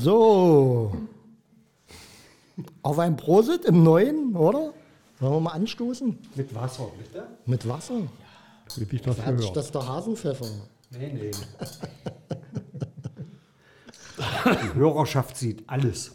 [0.00, 0.92] So.
[2.82, 4.72] Auf ein Prosit im Neuen, oder?
[5.20, 6.16] Wollen wir mal anstoßen?
[6.36, 7.26] Mit Wasser, bitte?
[7.46, 8.02] Mit Wasser?
[8.76, 9.56] Wie ich das Da hat sich gehört.
[9.56, 10.46] das der Hasenpfeffer.
[10.90, 11.30] Nee, nee.
[14.46, 16.12] Die Hörerschaft sieht alles.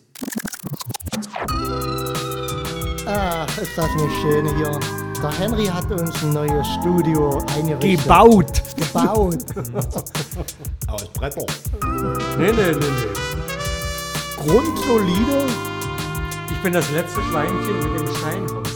[3.05, 4.79] Ach, ist das nicht schön hier.
[5.21, 8.03] Der Henry hat uns ein neues Studio eingerichtet.
[8.03, 8.61] Gebaut!
[8.75, 9.45] Gebaut.
[10.87, 11.45] Aus Bretter.
[12.37, 13.22] Nee, nee, nee, nee.
[14.45, 15.45] Grundsolide.
[16.51, 18.67] Ich bin das letzte Schweinchen mit dem Steinhaus.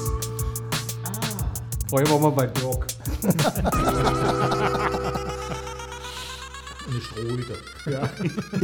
[1.89, 2.87] Vorher waren wir bei Dirk.
[6.87, 7.55] Eine Strohhütte.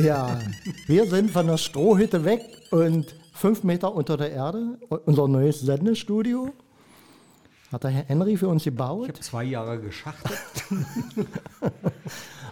[0.02, 0.40] Ja,
[0.88, 4.78] wir sind von der Strohhütte weg und fünf Meter unter der Erde.
[5.06, 6.54] Unser neues Sendestudio
[7.72, 9.10] hat der Herr Henry für uns Ich gebaut.
[9.10, 10.40] habe zwei Jahre geschachtelt.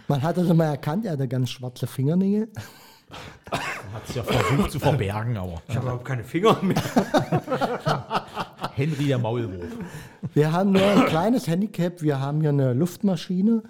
[0.08, 2.48] Man hat das immer erkannt, er hatte ganz schwarze Fingernägel.
[3.92, 6.76] Hat es ja versucht zu verbergen, aber Ich habe überhaupt keine Finger mehr.
[8.74, 9.66] Henry der Maulwurf.
[10.34, 12.00] Wir haben nur ein kleines Handicap.
[12.02, 13.62] Wir haben hier eine Luftmaschine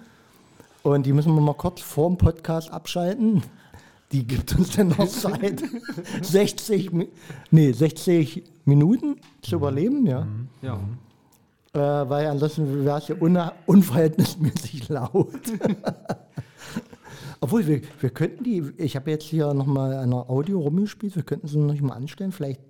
[0.83, 3.43] und die müssen wir mal kurz vor dem Podcast abschalten.
[4.11, 5.61] Die gibt uns dann noch Zeit,
[6.21, 7.09] 60, Mi-
[7.51, 10.25] nee, 60 Minuten zu überleben, ja.
[10.61, 10.79] Ja.
[11.73, 15.31] Äh, weil ansonsten wäre es ja un unverhältnismäßig laut.
[17.43, 21.23] Obwohl, wir, wir könnten die, ich habe jetzt hier nochmal an der Audio rumgespielt, wir
[21.23, 22.61] könnten sie noch mal anstellen, vielleicht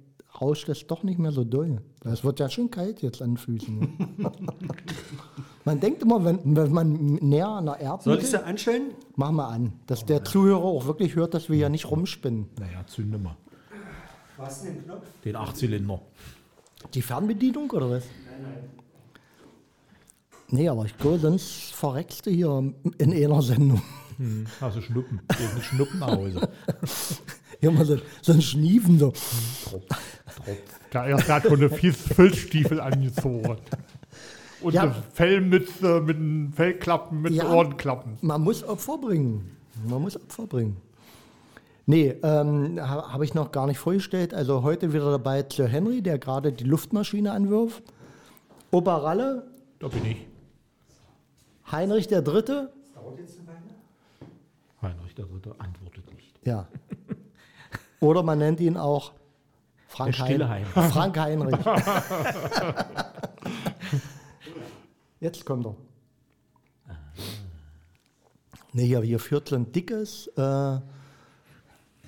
[0.41, 1.83] rauscht es doch nicht mehr so doll.
[2.03, 4.17] Es wird ja schon kalt jetzt an den Füßen.
[5.65, 8.95] man denkt immer, wenn, wenn man näher an der Soll ich sie anstellen?
[9.15, 12.49] mach mal an, dass der Zuhörer auch wirklich hört, dass wir ja nicht rumspinnen.
[12.59, 13.37] Naja, zünde mal.
[14.37, 15.05] Was denn den Knopf?
[15.23, 16.01] Den Achtzylinder.
[16.95, 18.05] Die Fernbedienung oder was?
[18.25, 18.69] Nein, nein.
[20.47, 23.79] Nee, aber ich glaube, sonst verreckst du hier in einer Sendung.
[24.61, 25.21] Also Schnuppen.
[25.61, 26.49] Schnuppen nach Hause.
[27.59, 29.13] Hier mal so, so ein Schniefen so.
[30.93, 33.57] Der erste hat schon eine Filzstiefel angezogen.
[34.61, 34.83] Und Ja.
[34.83, 37.51] eine Fellmütze mit den Fellklappen, mit Ja.
[37.51, 38.17] Ohrenklappen.
[38.21, 39.57] Man muss Opfer bringen.
[39.87, 40.77] Man muss Opfer bringen.
[41.85, 44.33] Nee, ähm, ha, habe ich noch gar nicht vorgestellt.
[44.33, 47.83] Also heute wieder dabei Sir Henry, der gerade die Luftmaschine anwirft.
[48.71, 49.47] Opa Ralle,
[49.79, 50.17] Da bin ich.
[51.71, 52.71] Heinrich der Dritte.
[54.83, 56.39] Heinrich der Dritte antwortet nicht.
[56.45, 56.67] Ja.
[57.99, 59.13] Oder man nennt ihn auch
[59.87, 60.91] Frank, Hein- Heinrich.
[60.91, 61.55] Frank Heinrich.
[65.19, 65.75] Jetzt kommt er.
[68.73, 70.79] Nee, hier, hier führt so ein dickes äh,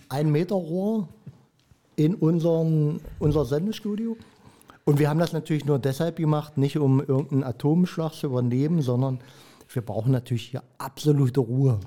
[0.10, 1.08] ein Meter Rohr
[1.96, 4.18] in unseren, unser Sendestudio.
[4.84, 9.20] Und wir haben das natürlich nur deshalb gemacht, nicht um irgendeinen Atomschlag zu übernehmen, sondern
[9.72, 11.80] wir brauchen natürlich hier absolute Ruhe.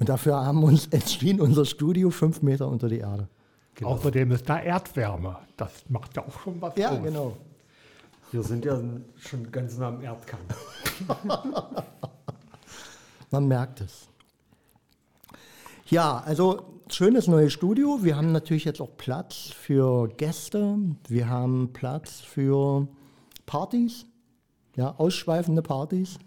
[0.00, 3.28] Und dafür haben wir uns entschieden, unser Studio fünf Meter unter die Erde.
[3.82, 5.38] Außerdem ist da Erdwärme.
[5.56, 7.02] Das macht ja auch schon was Ja, aus.
[7.02, 7.36] genau.
[8.32, 8.78] Wir sind ja
[9.16, 10.40] schon ganz nah am Erdkern.
[13.30, 14.08] Man merkt es.
[15.86, 17.98] Ja, also schönes neues Studio.
[18.02, 20.78] Wir haben natürlich jetzt auch Platz für Gäste.
[21.08, 22.86] Wir haben Platz für
[23.46, 24.06] Partys.
[24.76, 26.18] Ja, ausschweifende Partys.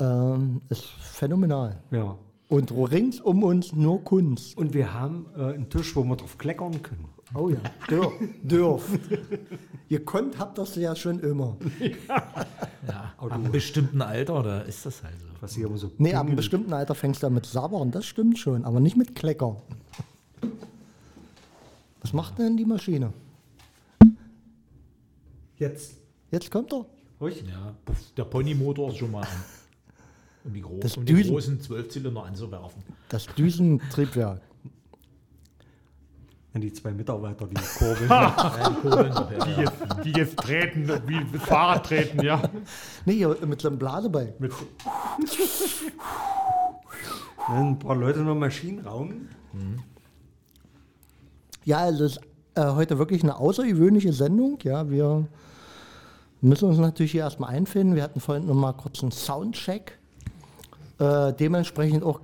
[0.00, 1.80] Ähm, ist phänomenal.
[1.90, 2.16] Ja.
[2.48, 4.56] Und rings um uns nur Kunst.
[4.56, 7.08] Und wir haben äh, einen Tisch, wo wir drauf kleckern können.
[7.34, 7.58] Oh ja,
[7.90, 8.12] dürf.
[8.42, 9.00] dürft.
[9.88, 11.56] Ihr könnt, habt das ja schon immer.
[12.86, 15.26] Ja, ab einem bestimmten Alter, da ist das halt so.
[15.40, 15.90] Was hier so.
[15.98, 18.96] Nee, ab einem bestimmten Alter fängst du an mit Sabbern, das stimmt schon, aber nicht
[18.96, 19.56] mit Klecker.
[22.02, 23.12] Was macht denn die Maschine?
[25.56, 25.94] Jetzt.
[26.30, 26.84] Jetzt kommt er.
[27.20, 27.44] Ruhig?
[27.48, 27.74] Ja,
[28.16, 29.28] der Ponymotor ist schon mal an.
[30.44, 32.82] Um die, Gro Das um die Düsen- großen Zwölfzylinder anzuwerfen.
[33.08, 34.42] Das Düsentriebwerk.
[36.52, 38.06] Wenn die zwei Mitarbeiter die Kurbel.
[38.08, 39.12] Ja, die Kurbeln
[39.46, 39.72] Die jetzt,
[40.04, 42.42] die jetzt treten, wie mit Fahrrad treten, ja.
[43.06, 44.38] Nee, mit so einem Blasebalg.
[44.38, 44.52] Mit,
[47.48, 49.28] ein paar Leute noch Maschinenraum.
[51.64, 52.20] Ja, also es ist
[52.54, 54.58] äh, heute wirklich eine außergewöhnliche Sendung.
[54.62, 55.26] Ja, wir
[56.40, 57.94] müssen uns natürlich hier erstmal einfinden.
[57.96, 59.98] Wir hatten vorhin noch mal kurz einen Soundcheck.
[60.98, 62.20] Äh, dementsprechend auch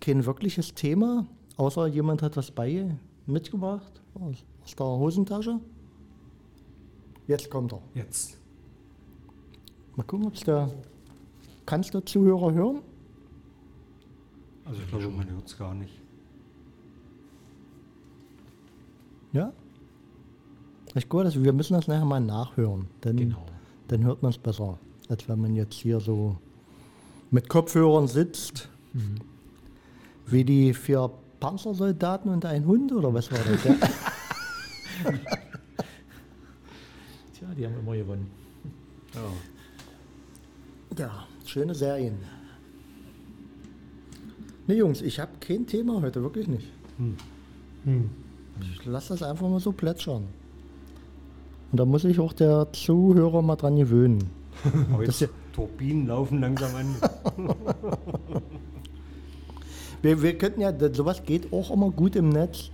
[0.00, 1.26] kein wirkliches Thema,
[1.56, 2.94] außer jemand hat was bei
[3.26, 5.60] mitgebracht aus, aus der Hosentasche.
[7.26, 7.80] Jetzt kommt er.
[7.94, 8.38] Jetzt.
[9.96, 10.70] Mal gucken, ob es der.
[11.66, 12.80] Kannst der Zuhörer hören?
[14.66, 16.00] Also ich glaube, man hört es gar nicht.
[19.32, 19.52] Ja?
[20.94, 22.86] Ich glaube, dass wir müssen das nachher mal nachhören.
[23.02, 23.44] Denn Genau.
[23.88, 24.78] dann hört man es besser,
[25.08, 26.36] als wenn man jetzt hier so
[27.34, 28.68] mit Kopfhörern sitzt,
[30.26, 31.10] wie die vier
[31.40, 33.64] Panzersoldaten und ein Hund oder was war das?
[33.64, 33.74] Ja?
[37.34, 38.30] Tja, die haben immer gewonnen.
[40.96, 42.18] ja, schöne Serien.
[44.68, 46.68] Ne, Jungs, ich habe kein Thema heute, wirklich nicht.
[48.60, 50.28] Ich lasse das einfach mal so plätschern.
[51.72, 54.30] Und da muss ich auch der Zuhörer mal dran gewöhnen.
[54.92, 56.96] Aber jetzt Turbinen laufen langsam an.
[60.02, 62.70] Wir, wir könnten ja, sowas geht auch immer gut im Netz.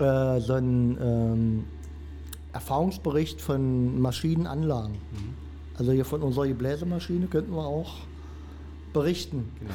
[0.00, 1.64] Äh, so ein ähm,
[2.52, 4.96] Erfahrungsbericht von Maschinenanlagen.
[5.78, 7.98] Also hier von unserer Gebläsemaschine könnten wir auch
[8.92, 9.48] berichten.
[9.60, 9.74] Genau.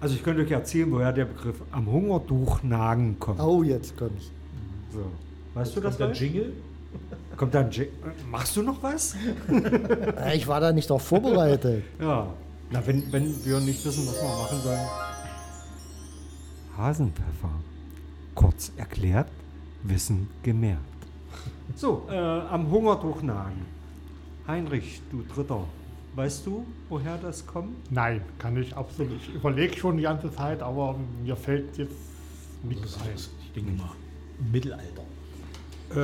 [0.00, 3.40] Also ich könnte euch erzählen, woher der Begriff am Hungertuch nagen kommt.
[3.40, 4.30] Oh, jetzt kommt's.
[4.94, 5.00] So.
[5.52, 5.98] Weißt du das?
[5.98, 6.26] Kommt der?
[6.26, 6.52] Jingle?
[7.36, 7.88] Kommt dann J
[8.30, 9.14] Machst du noch was?
[9.50, 11.82] Äh, Ich war da nicht darauf vorbereitet.
[12.00, 12.28] Ja.
[12.70, 14.86] Na, wenn, wenn wir nicht wissen, was wir machen sollen.
[16.76, 17.50] Hasenpfeffer.
[18.34, 19.28] Kurz erklärt,
[19.82, 20.82] Wissen gemerkt.
[21.76, 23.64] So, äh, am Hungertuch nagen.
[24.46, 25.64] Heinrich, du Dritter.
[26.14, 27.90] Weißt du, woher das kommt?
[27.92, 29.20] Nein, kann ich absolut.
[29.22, 31.94] Ich überlege schon die ganze Zeit, aber mir fällt jetzt
[32.62, 33.14] nichts ein.
[33.14, 33.90] Ich denke mal,
[34.52, 35.02] Mittelalter.
[35.90, 35.94] Äh,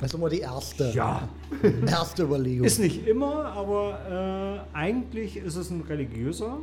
[0.00, 0.90] Das ist immer die erste.
[0.94, 1.28] ja.
[1.86, 2.64] Erste Überlegung.
[2.66, 6.58] Ist nicht immer, aber äh, eigentlich ist es ein religiöser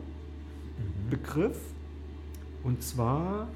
[1.10, 1.58] Begriff.
[2.64, 3.48] Und zwar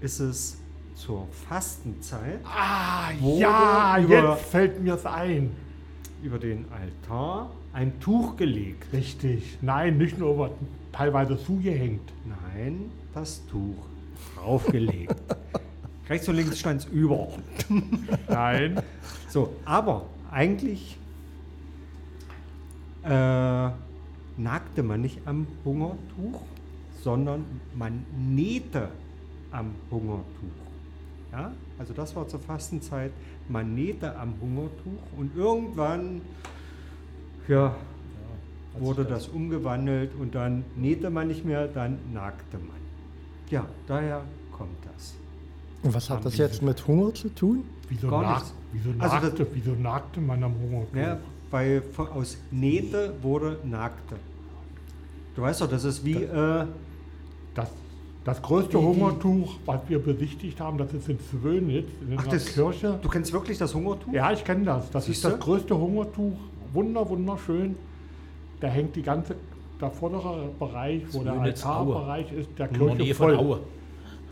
[0.00, 0.56] ist es
[0.94, 5.50] zur Fastenzeit Ah, ja, über- jetzt fällt mir es ein.
[6.22, 8.92] über den Altar ein Tuch gelegt.
[8.92, 9.58] Richtig.
[9.62, 10.50] Nein, nicht nur über,
[10.92, 12.12] teilweise zugehängt.
[12.54, 13.76] Nein, das Tuch
[14.36, 15.14] draufgelegt.
[16.08, 17.28] Rechts und links stand es über.
[18.28, 18.82] Nein.
[19.28, 20.98] So, aber eigentlich
[23.04, 23.70] äh,
[24.36, 26.42] nagte man nicht am Hungertuch,
[27.02, 27.44] sondern
[27.74, 28.88] man nähte
[29.50, 30.24] am Hungertuch.
[31.32, 31.52] Ja?
[31.78, 33.12] Also das war zur Fastenzeit,
[33.48, 36.20] man nähte am Hungertuch und irgendwann
[37.48, 37.74] ja,
[38.78, 42.76] wurde das umgewandelt und dann nähte man nicht mehr, dann nagte man.
[43.50, 44.22] Ja, daher
[44.52, 45.14] kommt das.
[45.82, 47.64] Und was hat das jetzt mit Hunger zu tun?
[47.88, 48.54] Wieso, Gar nag, nichts.
[48.72, 50.84] wieso, Also nagte, wieso nagte man am Hunger?
[50.94, 51.18] Ja,
[51.50, 54.16] weil von, aus Nähte wurde Nagte.
[55.34, 56.66] Du weißt doch, das ist wie, äh,
[57.54, 57.70] Das,
[58.24, 62.32] das größte Die- Hungertuch, was wir besichtigt haben, das ist in Zwönitz, in ach, einer
[62.32, 62.98] das, Kirche.
[63.02, 64.12] du kennst wirklich das Hungertuch?
[64.12, 64.88] Ja, ich kenne das.
[64.90, 65.28] Das Siehste?
[65.28, 66.36] ist das größte Hungertuch.
[66.72, 67.76] Wunder, wunderschön.
[68.60, 69.34] Da hängt die ganze,
[69.80, 71.72] der vordere Bereich, wo der Zwönitz, Aue.
[71.96, 73.36] Altarbereich ist, der In der Kirche Nähe von voll.
[73.36, 73.60] Aue.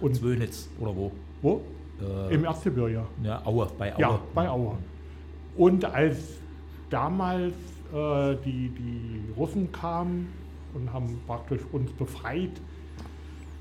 [0.00, 1.10] Und Zwönitz oder wo?
[1.42, 1.62] Wo?
[2.00, 3.04] Äh, Im Erzgebirge.
[3.22, 4.00] ja, Aue, bei Aue.
[4.00, 4.76] Ja, bei Aue.
[5.56, 6.16] Und als
[6.88, 7.54] damals
[7.92, 10.28] äh, die, die Russen kamen
[10.74, 12.52] und haben praktisch uns befreit,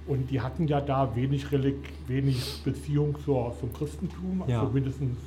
[0.07, 1.75] und die hatten ja da wenig, Relig
[2.07, 4.61] wenig Beziehung zur, zum Christentum, Ja.
[4.61, 5.17] also mindestens,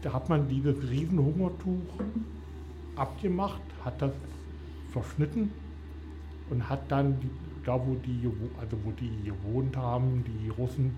[0.00, 1.82] da hat man dieses Riesenhungertuch
[2.96, 4.12] abgemacht, hat das
[4.90, 5.52] verschnitten
[6.48, 7.18] und hat dann
[7.66, 8.26] da, wo die,
[8.58, 10.94] also wo die gewohnt haben, die Russen,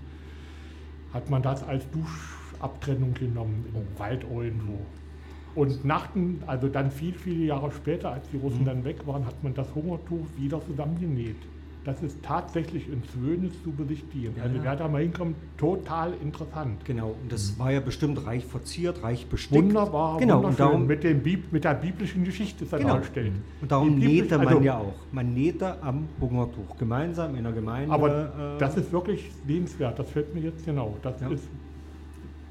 [1.13, 4.79] hat man das als Duschabtrennung genommen im Wald irgendwo.
[5.55, 9.25] Und nach dem, also dann viel, viele Jahre später, als die Russen dann weg waren,
[9.25, 11.37] hat man das Hungertuch wieder zusammengenäht.
[11.89, 14.35] Das ist tatsächlich in Zwönitz zu besichtigen.
[14.37, 14.63] Ja, also ja.
[14.63, 16.85] wer da mal hinkommt, total interessant.
[16.85, 19.63] Genau, und das war ja bestimmt reich verziert, reich bestickt.
[19.63, 20.65] Wunderbar, genau, wunderschön.
[20.65, 22.93] und darum, mit, dem Bib mit der biblischen Geschichte ist er Genau.
[22.93, 23.31] dargestellt.
[23.59, 24.93] und darum nähte man also- ja auch.
[25.11, 27.91] Man nähte am Hungertuch, gemeinsam in der Gemeinde.
[27.91, 30.95] Aber äh, das ist wirklich sehenswert, das fällt mir jetzt genau.
[31.01, 31.29] Das Ja.
[31.29, 31.47] ist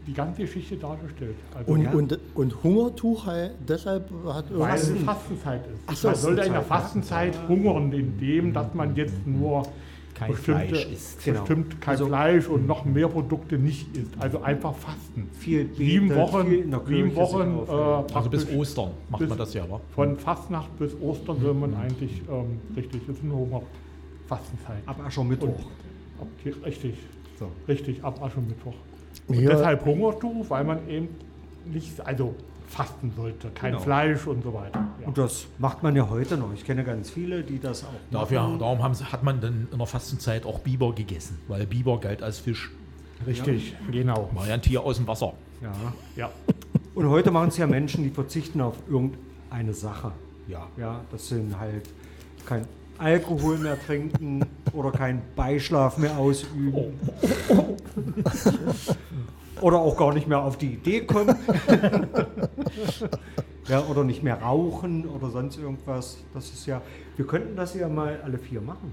[0.09, 1.37] die ganze Geschichte dargestellt.
[1.55, 1.93] Also Und, Ja.
[1.93, 4.91] und, und Hungertuch halt deshalb hat weil es.
[5.05, 5.83] Fastenzeit ist.
[5.87, 9.65] Ach so, man sollte in der Fastenzeit, Fastenzeit hungern, indem dass man jetzt nur
[10.15, 11.25] Kein bestimmte, Fleisch isst.
[11.25, 11.41] Genau.
[11.41, 14.15] bestimmt kein Also- Fleisch und noch mehr Produkte nicht isst.
[14.19, 15.29] Also einfach fasten.
[15.39, 16.47] viel betet, Sieben Wochen,
[16.87, 18.15] sieben Wochen äh.
[18.15, 19.79] Also bis Ostern macht bis- man das ja, wa?
[19.95, 24.79] von Fastnacht bis Ostern soll man eigentlich ähm, richtig, das ist eine Hungerfastenzeit.
[24.87, 25.49] Ab Aschermittwoch.
[25.49, 26.95] Und, okay, richtig,
[27.39, 27.49] So.
[27.69, 28.75] richtig, ab Aschermittwoch.
[29.27, 29.51] Und Ja.
[29.51, 31.09] deshalb Hungertuch, weil man eben
[31.67, 32.35] nicht, also
[32.67, 33.83] fasten sollte, kein Genau.
[33.83, 34.87] Fleisch und so weiter.
[35.01, 35.07] Ja.
[35.07, 36.53] Und das macht man ja heute noch.
[36.53, 38.59] Ich kenne ganz viele, die das auch Dafür, machen.
[38.59, 42.39] darum haben, hat man dann in der Fastenzeit auch Biber gegessen, weil Biber galt als
[42.39, 42.71] Fisch.
[43.27, 44.31] Richtig, genau.
[44.35, 45.33] War ja ein Tier aus dem Wasser.
[45.63, 45.73] Ja.
[46.15, 46.31] Ja.
[46.95, 50.13] Und heute machen es ja Menschen, die verzichten auf irgendeine Sache.
[50.47, 50.67] Ja.
[50.77, 51.89] Ja, das sind halt
[52.47, 52.65] kein
[52.99, 56.99] Alkohol mehr trinken oder keinen Beischlaf mehr ausüben.
[59.61, 61.35] Oder auch gar nicht mehr auf die Idee kommen.
[63.69, 66.19] ja, oder nicht mehr rauchen oder sonst irgendwas.
[66.35, 66.81] Das ist ja,
[67.17, 68.93] wir könnten das ja mal alle vier machen.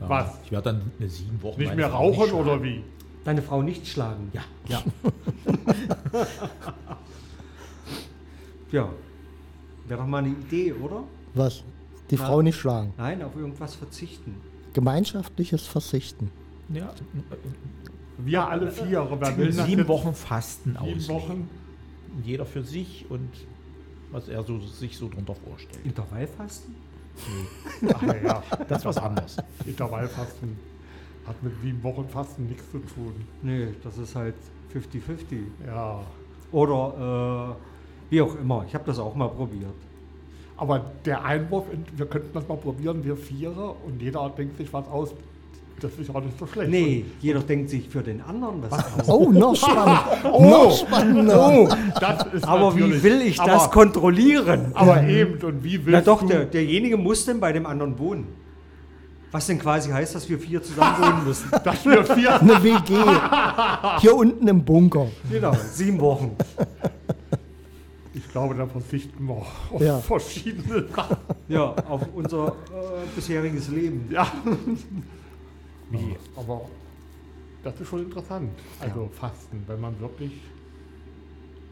[0.00, 0.38] Ja, Was?
[0.44, 1.60] Ich werde dann eine sieben Wochen.
[1.60, 2.82] Nicht mehr rauchen nicht oder wie?
[3.24, 4.30] Deine Frau nicht schlagen.
[4.32, 4.82] Ja, ja.
[8.74, 8.88] Ja.
[9.86, 11.04] Wäre doch mal eine Idee, oder?
[11.34, 11.62] Was?
[12.10, 12.16] Die.
[12.16, 12.92] Frau nicht schlagen.
[12.96, 14.36] Nein, auf irgendwas verzichten.
[14.72, 16.30] Gemeinschaftliches Verzichten.
[16.72, 16.92] ja.
[18.18, 19.08] Wir alle vier.
[19.18, 19.88] Wer will Sieben?
[19.88, 21.08] Wochen Fasten Sieben auslegen.
[21.08, 21.50] Wochen.
[22.22, 23.28] Jeder für sich und
[24.12, 25.84] was er so, sich so drunter vorstellt.
[25.84, 26.76] Intervallfasten?
[27.92, 28.42] Ach ja, ja.
[28.68, 29.36] Das ist was anderes.
[29.66, 30.56] Intervallfasten
[31.26, 33.14] hat mit sieben Wochen Fasten nichts zu tun.
[33.42, 34.36] Nee, das ist halt
[34.72, 35.42] 50-50.
[35.66, 36.00] Ja.
[36.52, 38.64] Oder äh, wie auch immer.
[38.68, 39.74] Ich habe das auch mal probiert.
[40.56, 44.72] Aber der Einwurf, in, wir könnten das mal probieren, wir Viere, und jeder denkt sich
[44.72, 45.14] was aus.
[45.80, 46.70] Das ist auch nicht so schlecht.
[46.70, 49.08] Nee, jeder denkt sich für den anderen was aus.
[49.08, 50.22] Oh, noch spannender.
[50.22, 51.52] noch spannender.
[51.52, 51.68] Oh,
[52.00, 54.70] das ist Aber wie will ich das aber, kontrollieren?
[54.74, 56.28] Aber eben, und wie willst Na doch, du...
[56.28, 58.28] der, derjenige muss denn bei dem anderen wohnen.
[59.32, 61.50] Was denn quasi heißt, dass wir vier zusammen wohnen müssen.
[61.50, 62.40] dass wir vier...
[62.40, 62.94] Eine WG.
[64.00, 65.08] Hier unten im Bunker.
[65.28, 66.36] Genau, sieben Wochen.
[68.34, 70.00] Ich glaube, da verzichten wir auf Ja.
[70.00, 71.16] verschiedene Sachen.
[71.46, 74.08] Ja, auf unser äh, bisheriges Leben.
[74.10, 74.26] Ja.
[75.88, 76.16] Wie?
[76.34, 76.62] Aber
[77.62, 78.50] das ist schon interessant.
[78.80, 80.32] Also Fasten, wenn man wirklich.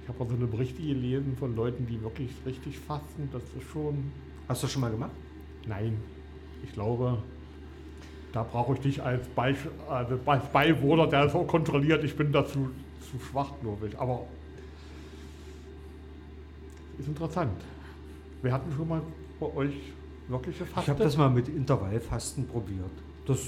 [0.02, 3.28] Ich habe also eine Berichte gelesen von Leuten, die wirklich richtig fasten.
[3.32, 4.12] Das ist schon.
[4.48, 5.10] Hast du das schon mal gemacht?
[5.66, 5.96] Nein.
[6.62, 7.18] Ich glaube,
[8.32, 9.56] da brauche ich dich als, Beis
[9.90, 12.04] also als Beiwohner, der so kontrolliert.
[12.04, 13.98] Ich bin dazu zu schwach, glaube ich.
[13.98, 14.26] Aber
[17.02, 17.60] ist interessant.
[18.42, 19.02] Wir hatten schon mal
[19.40, 19.74] bei euch
[20.28, 20.90] wirkliche Ich Fasten.
[20.90, 22.90] habe das mal mit Intervallfasten probiert.
[23.26, 23.38] Das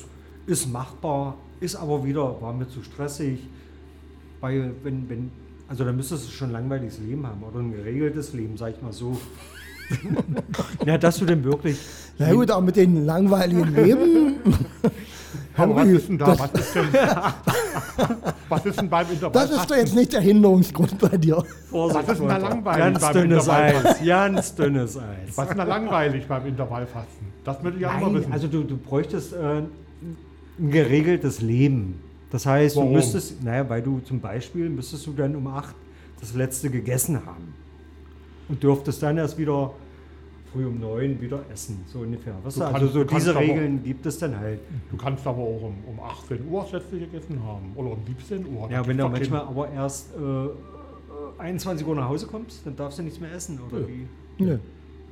[0.46, 3.40] ist machbar, ist aber wieder, war mir zu stressig.
[4.40, 5.30] Weil, wenn, wenn,
[5.68, 8.82] also dann müsstest du schon ein langweiliges Leben haben oder ein geregeltes Leben, sag ich
[8.82, 9.18] mal so.
[10.86, 11.78] ja, dass du denn wirklich.
[12.18, 14.36] Na gut, auch mit den langweiligen Leben.
[15.56, 16.38] Aber was ist denn da?
[16.38, 16.86] was, ist denn,
[18.48, 19.60] was ist denn beim Das Intervallfasten?
[19.60, 21.42] ist doch jetzt nicht der Hinderungsgrund bei dir.
[21.70, 23.90] Vorsicht, Was ist denn da langweilig Ganz beim dünnes Intervallfasten?
[24.00, 25.04] Eis, ganz dünnes Eis.
[25.36, 27.26] Was ist denn da langweilig beim Intervallfasten?
[27.44, 28.32] Das würde ich ja mal wissen.
[28.32, 29.36] also du, du bräuchtest äh,
[30.58, 32.00] ein geregeltes Leben.
[32.30, 32.90] Das heißt, Warum?
[32.90, 35.74] du müsstest, naja, weil du zum Beispiel müsstest du dann um 8
[36.20, 37.54] das letzte gegessen haben.
[38.48, 39.72] Und dürftest dann erst wieder
[40.54, 42.34] früh um 9 wieder essen, so ungefähr.
[42.44, 44.60] Weißt Du also kannst- so kannst diese aber- Regeln gibt es dann halt.
[44.90, 47.72] du kannst aber auch um, um 18 Uhr letzte gegessen haben.
[47.74, 48.70] Oder um 17 Uhr.
[48.70, 50.50] Ja, wenn du manchmal kein- aber erst äh, äh,
[51.38, 53.88] 21 Uhr nach Hause kommst, dann darfst du nichts mehr essen, oder Ja.
[53.88, 54.06] wie?
[54.44, 54.58] Nö.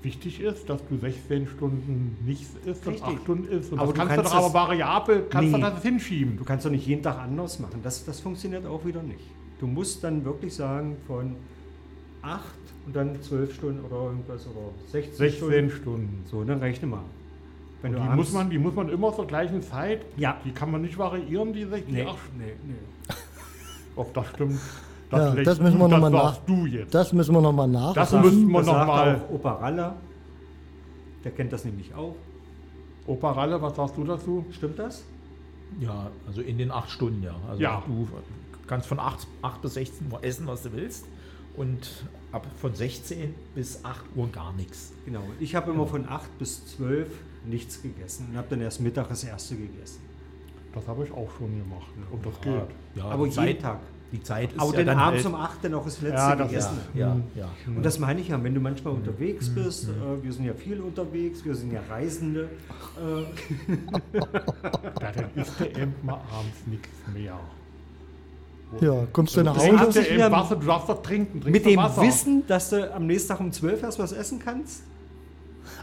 [0.03, 3.03] Wichtig ist, dass du 16 Stunden nichts isst und Richtig.
[3.17, 3.73] 8 Stunden isst.
[3.73, 5.59] Und Aber das du kannst du kannst doch aber variabel, kannst Nee.
[5.61, 6.37] du das hinschieben.
[6.37, 7.81] Du kannst doch nicht jeden Tag anders machen.
[7.83, 9.25] Das, das funktioniert auch wieder nicht.
[9.61, 11.37] Du musst dann wirklich sagen, von
[12.23, 12.41] 8
[12.87, 15.71] und dann 12 Stunden oder irgendwas oder 16, 16 Stunden.
[15.71, 16.25] Stunden.
[16.31, 17.00] So, dann rechne mal.
[17.83, 20.37] Wenn Und du die muss, man, die muss man immer zur gleichen Zeit, Ja.
[20.45, 23.14] die kann man nicht variieren, die 16 Nee, Ach, nee, nee.
[23.97, 24.59] Ob das stimmt,
[25.12, 26.95] Ja, lässt das müssen wir du, noch mal das nach- sagst du jetzt.
[26.95, 27.93] Das müssen wir nochmal nach.
[27.93, 29.93] Das müssen wir das noch sagt mal- auch Opa Ralle.
[31.25, 32.14] Der kennt das nämlich auch.
[33.07, 34.47] Opa Ralle, was sagst du dazu?
[34.52, 35.05] Stimmt das?
[35.81, 37.35] Ja, also in den acht Stunden, ja.
[37.49, 37.83] Also Ja.
[37.87, 38.09] du
[38.67, 41.05] kannst von 8, 8 bis 16 Uhr essen, was du willst.
[41.57, 44.93] Und ab von 16 bis 8 Uhr gar nichts.
[45.05, 45.23] Genau.
[45.39, 47.09] Ich habe immer von 8 bis 12
[47.45, 50.01] nichts gegessen und habe dann erst Mittag das erste gegessen.
[50.75, 51.89] Das habe ich auch schon gemacht.
[52.11, 52.69] Und das Ja, geht.
[52.97, 53.81] ja, Aber jeden Zeit, Tag.
[54.13, 56.17] Die Zeit ist Aber ja dann dann abends halt, um 8 dann auch das letzte
[56.17, 56.79] Ja, das gegessen.
[56.95, 57.23] Ja, ja, Mhm.
[57.35, 57.49] ja.
[57.77, 60.81] Und das meine ich ja, wenn du manchmal unterwegs bist, äh, wir sind ja viel
[60.81, 62.49] unterwegs, wir sind ja Reisende,
[62.99, 67.39] äh, Ja, dann isst der eben mal abends nichts mehr.
[68.81, 70.00] Ja, kommst du nach Hause?
[70.00, 71.41] du wieder- Wasser, du darfst doch trinken.
[71.41, 72.02] Trinkst mit dem Wasser.
[72.02, 74.83] Wissen, dass du am nächsten Tag um 12 erst was essen kannst,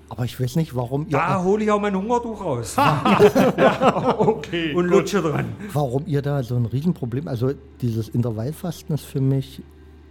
[0.10, 2.76] Aber ich weiß nicht, warum ihr, da hole ich auch mein Hungertuch raus
[4.18, 4.74] Okay.
[4.74, 4.92] und gut.
[4.92, 5.46] lutsche dran.
[5.74, 9.62] warum ihr da so ein Riesenproblem, also dieses Intervallfasten ist für mich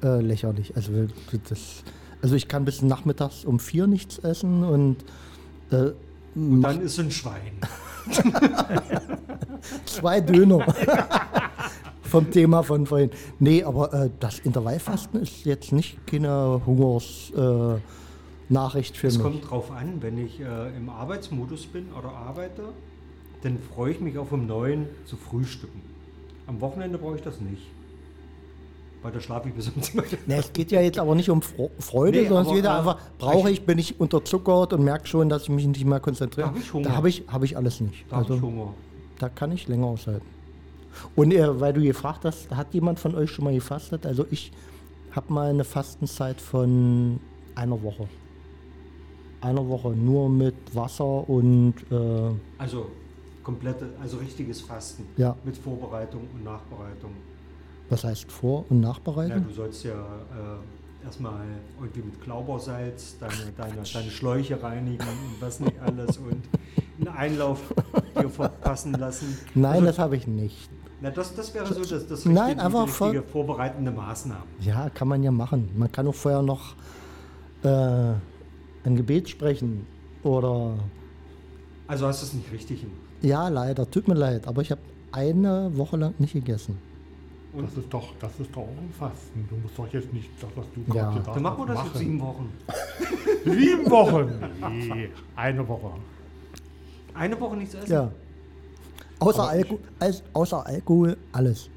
[0.03, 0.77] äh, lächerlich.
[0.77, 0.93] Also,
[1.49, 1.83] das,
[2.23, 4.97] also ich kann bis nachmittags um vier nichts essen und
[5.73, 5.91] äh,
[6.37, 7.59] Und dann ist ein Schwein.
[9.87, 10.65] zwei Döner.
[12.09, 13.11] Vom Thema von vorhin.
[13.39, 19.23] Nee, aber äh, das Intervallfasten ist jetzt nicht keine Hungersnachricht äh, Nachricht für Es mich.
[19.23, 22.63] kommt drauf an, wenn ich äh, im Arbeitsmodus bin oder arbeite,
[23.43, 25.83] dann freue ich mich auf um 9 zu frühstücken.
[26.47, 27.63] Am Wochenende brauche ich das nicht.
[29.03, 30.07] Weil da schlafe ich bis um 10 Uhr.
[30.27, 32.99] Nee, es geht ja jetzt aber nicht um Freude, Nee, sondern es geht äh, einfach,
[33.19, 36.49] brauche ich, bin ich unterzuckert und merke schon, dass ich mich nicht mehr konzentriere.
[36.49, 36.89] Da hab ich Hunger.
[36.89, 38.07] Da habe ich, hab ich alles nicht.
[38.09, 38.73] Da habe Also, ich Hunger.
[39.19, 40.27] da kann ich länger aushalten.
[41.17, 44.07] Und äh, weil du gefragt hast, hat jemand von euch schon mal gefastet?
[44.07, 44.53] Also ich
[45.13, 47.19] habe mal eine Fastenzeit von
[47.55, 48.09] einer Woche.
[49.41, 52.91] Einer Woche nur mit Wasser und äh, Also
[53.43, 55.05] komplette, also richtiges Fasten.
[55.17, 55.37] Ja.
[55.45, 57.13] Mit Vorbereitung und Nachbereitung.
[57.89, 59.45] Was heißt Vor- und Ja, Nachbereitung?
[59.49, 61.47] du sollst ja äh, erstmal
[61.81, 66.43] irgendwie mit Klaubersalz deine, deine, deine Schläuche reinigen und was nicht alles und
[66.99, 67.61] einen Einlauf
[68.21, 69.39] dir verpassen lassen.
[69.55, 70.69] Nein, also, das habe ich nicht.
[71.01, 74.43] Na, das, das wäre so das, das Nein, richtige, einfach richtige vorbereitende Maßnahme.
[74.61, 75.69] Ja, kann man ja machen.
[75.77, 76.75] Man kann auch vorher noch
[77.63, 77.69] äh,
[78.85, 79.87] ein Gebet sprechen
[80.23, 80.75] oder
[81.87, 82.97] Also hast du es nicht richtig gemacht.
[83.23, 84.81] ja, leider, tut mir leid, aber ich habe
[85.13, 86.79] eine Woche lang nicht gegessen.
[87.53, 89.47] Und Das ist doch, das ist doch auch ein Fasten.
[89.49, 91.05] Du musst doch jetzt nicht das, was du Ja.
[91.05, 92.53] gerade gesagt dann machen wir hast, das jetzt sieben Wochen.
[93.45, 94.33] Sieben Wochen?
[94.71, 95.91] Nee, eine Woche.
[97.15, 97.91] Eine Woche nichts essen?
[97.91, 98.11] Ja.
[99.19, 101.69] Außer, Alko als, außer Alkohol alles.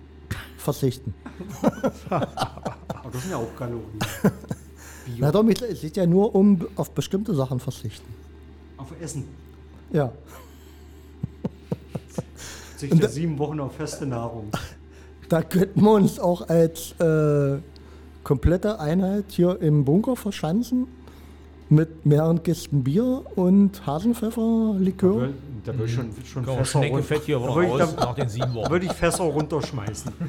[0.57, 1.13] Verzichten.
[2.09, 3.99] Aber das sind ja auch Kalorien.
[5.17, 8.13] Na doch, es geht ja nur um auf bestimmte Sachen verzichten.
[8.77, 9.27] Auf Essen.
[9.91, 10.11] Ja.
[12.77, 14.49] Sich ja sieben Wochen auf feste Nahrung.
[15.27, 17.59] Da könnten wir uns auch als äh,
[18.23, 20.87] komplette Einheit hier im Bunker verschanzen
[21.71, 25.29] mit mehreren Kisten Bier und Hasenpfefferlikör.
[25.63, 28.15] Da würde ich schon, schon wir Fässer Schnecke run- fett hier ich, raus da nach
[28.15, 28.69] den sieben Wochen.
[28.71, 30.11] würde ich Fässer runterschmeißen.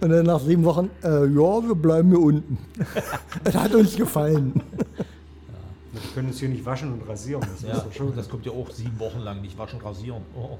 [0.00, 2.58] Und dann nach sieben Wochen, äh, ja, wir bleiben hier unten.
[3.44, 4.60] Es hat uns gefallen.
[5.92, 7.40] Wir können uns hier nicht waschen und rasieren.
[7.42, 8.14] Das Ja, ist doch schon.
[8.16, 10.22] das kommt ja auch sieben Wochen lang nicht waschen, rasieren.
[10.36, 10.58] Oh.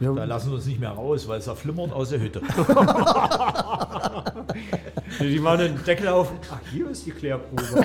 [0.00, 2.42] Ja, Da lassen wir uns nicht mehr raus, weil es ja flimmert aus der Hütte.
[5.20, 6.30] Die machen den Deckel auf.
[6.50, 7.62] Ach, hier ist die Klärprobe.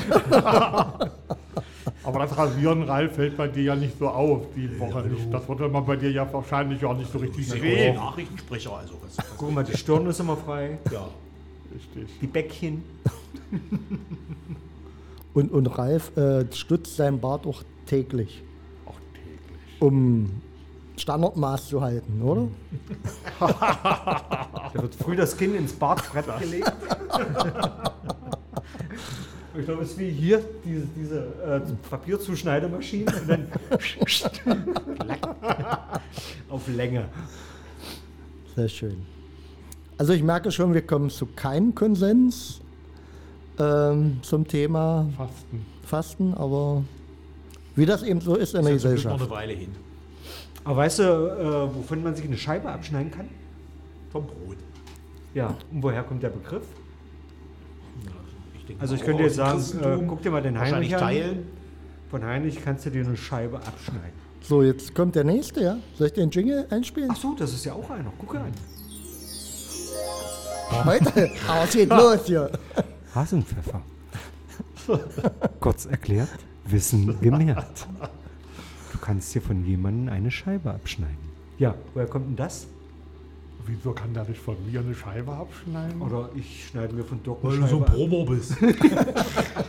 [2.04, 5.32] Aber das Rasieren, Ralf, fällt bei dir ja nicht so auf, die Woche nicht.
[5.32, 7.96] Das würde man bei dir ja wahrscheinlich auch nicht so richtig Ich sehen.
[7.96, 8.96] Nachrichtensprecher, also.
[9.04, 10.80] Das, das, Guck mal, die Stirn ist immer frei.
[10.92, 11.08] ja.
[11.74, 12.20] Richtig.
[12.20, 12.84] Die Bäckchen.
[15.34, 18.44] Und, und Ralf äh, stützt seinen Bart auch täglich,
[18.86, 19.82] Auch täglich.
[19.82, 20.42] um
[21.02, 22.48] Standardmaß zu halten, oder?
[23.40, 26.72] Da wird früh das Kinn ins Bartbrett gelegt.
[29.58, 31.60] Ich glaube, es ist wie hier diese, diese äh,
[31.90, 33.48] Papierzuschneidemaschine und dann
[36.50, 37.06] auf Länge.
[38.56, 39.06] Sehr schön.
[39.98, 42.62] Also ich merke schon, wir kommen zu keinem Konsens
[43.60, 45.66] ähm, zum Thema Fasten.
[45.84, 46.84] Fasten, aber
[47.76, 49.22] wie das eben so ist in der Das ist jetzt noch Gesellschaft.
[49.22, 49.76] eine Weile hin.
[50.64, 53.28] Aber weißt du, äh, wovon man sich eine Scheibe abschneiden kann?
[54.12, 54.58] Vom Brot.
[55.34, 55.56] Ja.
[55.72, 56.64] Und woher kommt der Begriff?
[58.06, 58.12] Ja,
[58.56, 61.00] ich denke Also ich könnte jetzt sagen, äh, guck dir mal den Heinrich an.
[61.02, 61.48] teilen.
[62.10, 64.22] Von Heinrich kannst du dir eine Scheibe abschneiden.
[64.42, 65.78] So, jetzt kommt der nächste, ja?
[65.98, 67.10] Soll ich den Jingle einspielen?
[67.12, 68.12] Ach so, das ist ja auch einer.
[68.18, 68.52] Guck an.
[70.84, 71.30] Heute?
[71.48, 72.50] Aber es geht los hier.
[73.14, 73.82] Hasenpfeffer.
[75.60, 76.30] Kurz erklärt,
[76.66, 77.88] Wissen gemehrt.
[79.02, 81.18] Du kannst dir von jemandem eine Scheibe abschneiden.
[81.58, 82.68] Ja, woher kommt denn das?
[83.66, 86.00] Wieso kann der nicht von mir eine Scheibe abschneiden?
[86.04, 87.86] Oder ich schneide mir von Doc eine Weil du so ein.
[87.86, 88.56] Promo bist.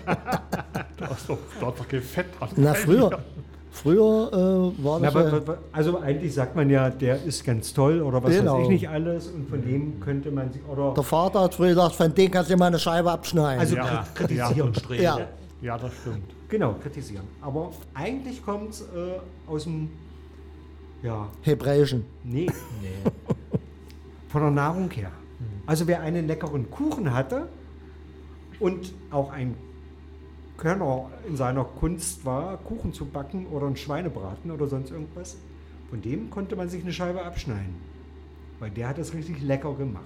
[0.05, 2.51] Da ist doch, da doch kein Fett dran.
[2.57, 3.19] Na, früher,
[3.73, 4.29] früher
[4.79, 8.01] äh, war Na, das aber, ja, also eigentlich sagt man ja, der ist ganz toll
[8.03, 8.59] oder was Genau.
[8.59, 11.71] weiß ich nicht alles und von dem könnte man sich oder der Vater hat früher
[11.71, 13.61] gesagt, von dem kannst du dir mal eine Scheibe abschneiden.
[13.61, 13.85] also Ja.
[13.87, 14.61] Ja, kritisieren.
[14.69, 15.03] und streben.
[15.03, 15.19] ja,
[15.63, 16.31] Ja, das stimmt.
[16.53, 17.25] Genau, kritisieren.
[17.41, 19.89] Aber eigentlich kommt es äh, aus dem
[21.03, 22.05] ja, Hebräischen.
[22.25, 22.45] nee,
[22.83, 23.11] Nee.
[24.29, 25.11] von der Nahrung her.
[25.65, 27.49] Also wer einen leckeren Kuchen hatte
[28.61, 29.55] und auch ein
[30.59, 35.39] Körner in seiner Kunst war, Kuchen zu backen oder ein Schweinebraten oder sonst irgendwas,
[35.89, 37.77] von dem konnte man sich eine Scheibe abschneiden.
[38.61, 40.05] Weil der hat es richtig lecker gemacht.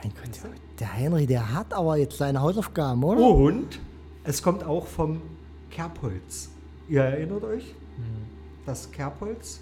[0.00, 3.20] Mein Gott, der, der Henry, der hat aber jetzt seine Hausaufgaben, oder?
[3.20, 3.80] Und
[4.24, 5.20] es kommt auch vom
[5.70, 6.50] Kerbholz.
[6.88, 7.74] Ihr erinnert euch?
[8.66, 9.60] Das Kerbholz?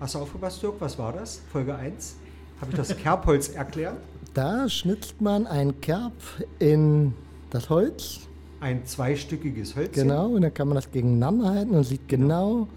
[0.00, 0.74] Hast du aufgepasst, Dirk?
[0.80, 1.40] Was war das?
[1.50, 2.16] Folge 1?
[2.60, 3.96] Habe ich das Kerbholz erklärt?
[4.34, 6.12] Da schnitzt man ein Kerb
[6.58, 7.14] in
[7.50, 8.20] das Holz,
[8.60, 10.08] Ein zweistückiges Hölzchen.
[10.08, 12.68] genau, und dann kann man das gegeneinander halten und sieht genau,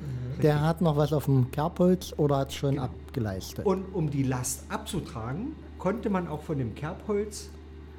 [0.42, 3.66] der hat noch was auf dem Kerbholz oder hat schon abgeleistet.
[3.66, 7.50] Und um die Last abzutragen, konnte man auch von dem Kerbholz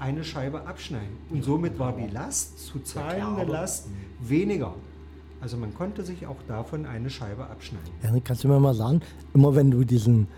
[0.00, 1.16] eine Scheibe abschneiden.
[1.30, 3.44] Und somit war die Last, zu zahlende.
[3.44, 3.86] Last,
[4.20, 4.74] weniger.
[5.40, 7.88] Also man konnte sich auch davon eine Scheibe abschneiden.
[8.02, 9.00] Ja, kannst du mir mal sagen,
[9.34, 10.28] immer wenn du diesen,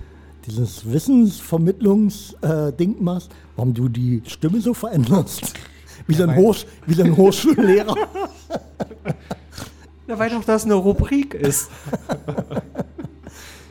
[0.47, 5.55] dieses Wissensvermittlungs-Ding machst, warum du die Stimme so veränderst?
[6.07, 7.95] Wie so ein, Hochsch wie so ein Hochschullehrer.
[10.09, 11.71] Na, weil doch das eine Rubrik ist.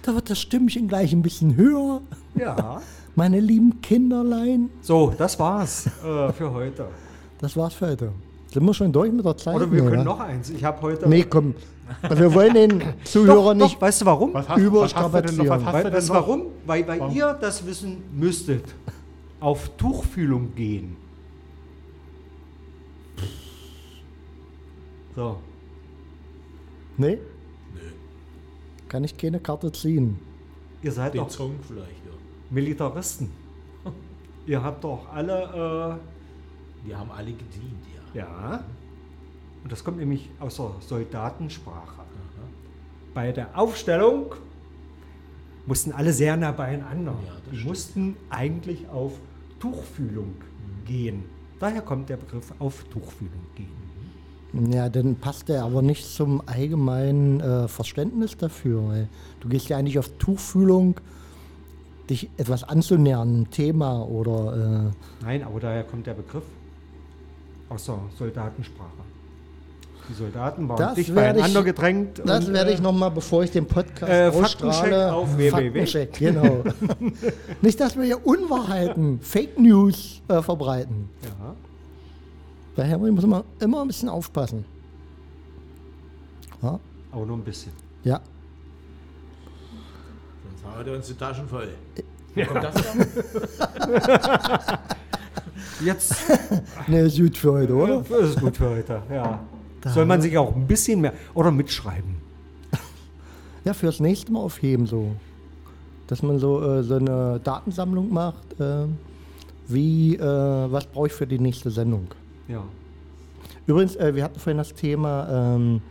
[0.03, 2.01] Da wird das Stimmchen gleich ein bisschen höher.
[2.41, 2.81] Ja.
[3.15, 4.69] Meine lieben Kinderlein.
[4.81, 6.87] So, das war's äh, für heute.
[7.39, 8.11] Das war's für heute.
[8.51, 9.55] Sind wir schon durch mit der Zeit?
[9.55, 10.03] Oder wir Nee, können wa?
[10.05, 10.49] noch eins.
[10.49, 11.07] Ich habe heute.
[11.07, 11.53] Nee, komm.
[12.09, 13.75] Wir wollen den Zuhörer doch, nicht.
[13.75, 14.33] doch, weißt du warum?
[14.33, 15.45] Was hast, was hast du denn noch?
[15.49, 16.09] Was Überstrapazieren.
[16.09, 16.41] warum?
[16.65, 17.15] Weil, weil Warum?
[17.15, 18.63] ihr das wissen müsstet.
[19.39, 20.95] Auf Tuchfühlung gehen.
[25.15, 25.37] So.
[26.97, 27.17] Nee?
[28.87, 30.17] Kann ich keine Karte ziehen.
[30.83, 32.00] Ihr seid Den doch Song vielleicht.
[32.51, 33.29] Militaristen.
[34.45, 35.99] ihr habt doch alle.
[36.85, 37.83] Die haben alle gedient,
[38.15, 38.21] ja.
[38.21, 38.63] Äh, ja.
[39.63, 42.01] Und das kommt nämlich aus der Soldatensprache.
[43.13, 44.33] Bei der Aufstellung
[45.65, 47.13] mussten alle sehr nah beieinander.
[47.25, 47.65] Ja, Die stimmt.
[47.69, 49.13] mussten eigentlich auf
[49.59, 50.33] Tuchfühlung
[50.85, 51.23] gehen.
[51.59, 54.71] Daher kommt der Begriff auf Tuchfühlung gehen.
[54.73, 58.87] Ja, dann passt der aber nicht zum allgemeinen äh, Verständnis dafür.
[58.87, 59.09] Weil
[59.39, 60.99] du gehst ja eigentlich auf Tuchfühlung,
[62.11, 64.91] dich etwas anzunähern, einem Thema oder
[65.23, 66.43] Nein, aber daher kommt der Begriff
[67.69, 68.89] aus der Soldatensprache.
[70.09, 72.19] Die Soldaten waren Das dicht werde ich- beieinander gedrängt.
[72.19, 75.51] äh, das und, werde äh, ich nochmal, bevor ich den Podcast äh, ausstrahle, Faktencheck auf.
[75.51, 76.63] Faktencheck, genau.
[77.61, 81.07] nicht, dass wir hier Unwahrheiten, Fake News äh, verbreiten.
[82.77, 82.83] Ja.
[82.83, 84.65] Henry muss man immer ein bisschen aufpassen.
[86.63, 86.79] Ja,
[87.11, 87.71] Aber nur ein bisschen.
[88.03, 88.19] ja.
[90.61, 91.69] Sonst haben wir uns die Taschen voll.
[92.35, 94.79] Wo kommt das her?
[95.83, 96.15] Jetzt
[96.87, 98.03] Ne, ist gut für heute, oder?
[98.07, 99.39] Das ist gut für heute, ja.
[99.85, 102.15] Soll man sich auch ein bisschen mehr oder mitschreiben.
[103.63, 105.11] Ja, fürs nächste Mal aufheben so.
[106.07, 108.59] Dass man so, äh, so eine Datensammlung macht.
[108.59, 108.85] Äh,
[109.67, 112.07] wie, äh, was brauche ich für die nächste Sendung?
[112.47, 112.63] Ja.
[113.67, 115.81] Übrigens, äh, wir hatten vorhin das Thema, ähm,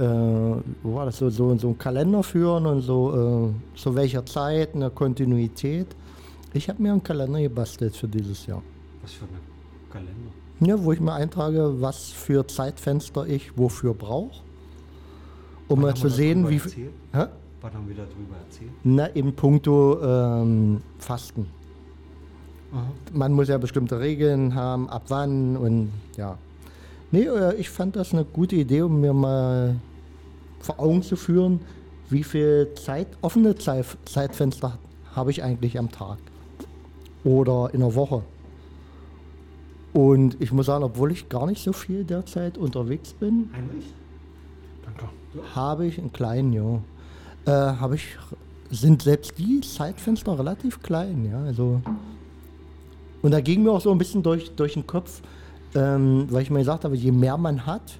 [0.00, 4.24] äh, wo war das, so, so, so einen Kalender führen und so, äh, zu welcher
[4.24, 5.86] Zeit, eine Kontinuität.
[6.54, 8.62] Ich habe mir einen Kalender gebastelt für dieses Jahr.
[9.02, 9.30] Was für ein
[9.90, 10.30] Kalender.
[10.60, 14.42] Ja, wo ich mir eintrage, was für Zeitfenster ich wofür brauche.
[15.68, 16.90] Um mal zu sehen, wie viel.
[17.12, 18.70] Wann haben wir darüber erzählt?
[18.82, 21.46] Na, in puncto ähm, Fasten.
[23.12, 26.38] Man muss ja bestimmte Regeln haben, ab wann und ja.
[27.10, 29.76] Nee, äh, ich fand das eine gute Idee, um mir mal
[30.60, 31.60] vor Augen zu führen,
[32.08, 34.78] wie viel Zeit, offene Zeit, Zeitfenster
[35.14, 36.18] habe ich eigentlich am Tag
[37.24, 38.22] oder in der Woche.
[39.92, 43.92] Und ich muss sagen, obwohl ich gar nicht so viel derzeit unterwegs bin, Heinrich?
[44.84, 45.54] Danke.
[45.54, 46.80] habe ich einen kleinen, ja.
[47.46, 48.16] Äh, habe ich,
[48.70, 51.42] sind selbst die Zeitfenster relativ klein, ja.
[51.42, 51.80] Also,
[53.22, 55.22] und da ging mir auch so ein bisschen durch, durch den Kopf,
[55.74, 57.98] ähm, weil ich mir gesagt habe, je mehr man hat,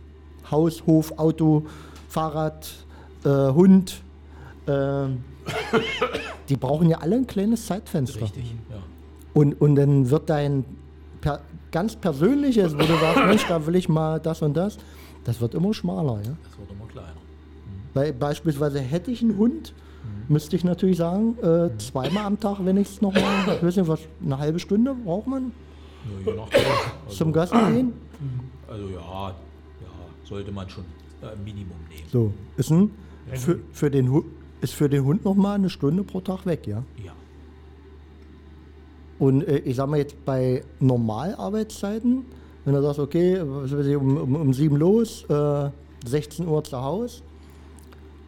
[0.51, 1.66] Haus, Hof, Auto,
[2.11, 2.68] Fahrrad,
[3.25, 4.03] äh, Hund,
[4.66, 5.25] ähm,
[6.49, 8.23] die brauchen ja alle ein kleines Zeitfenster.
[8.23, 8.77] Richtig, ja.
[9.33, 10.64] Und, und dann wird dein
[11.20, 14.77] per, ganz persönliches, wo du sagst, Mensch, da will ich mal das und das,
[15.23, 16.33] das wird immer schmaler, ja.
[16.42, 17.14] Das wird immer kleiner.
[17.94, 19.73] Weil beispielsweise hätte ich einen Hund,
[20.29, 23.23] müsste ich natürlich sagen, äh, zweimal am Tag, wenn ich es nochmal,
[23.57, 25.53] ich weiß nicht, was, eine halbe Stunde braucht man
[26.09, 26.61] Nur je nachdem.
[27.07, 27.92] Also, zum Gassi gehen.
[28.68, 29.35] also ja, ja,
[30.25, 30.85] sollte man schon
[31.22, 32.09] äh, Minimum nehmen.
[32.11, 32.90] So, ist, ein,
[33.35, 34.24] für, für den, Hu-
[34.61, 36.83] ist für den Hund nochmal eine Stunde pro Tag weg, ja.
[37.04, 37.12] Ja.
[39.18, 42.24] Und äh, ich sag mal jetzt bei Normalarbeitszeiten,
[42.64, 45.70] wenn du sagst, okay, um, um, um 7 los, äh,
[46.06, 47.22] 16 Uhr zu Hause,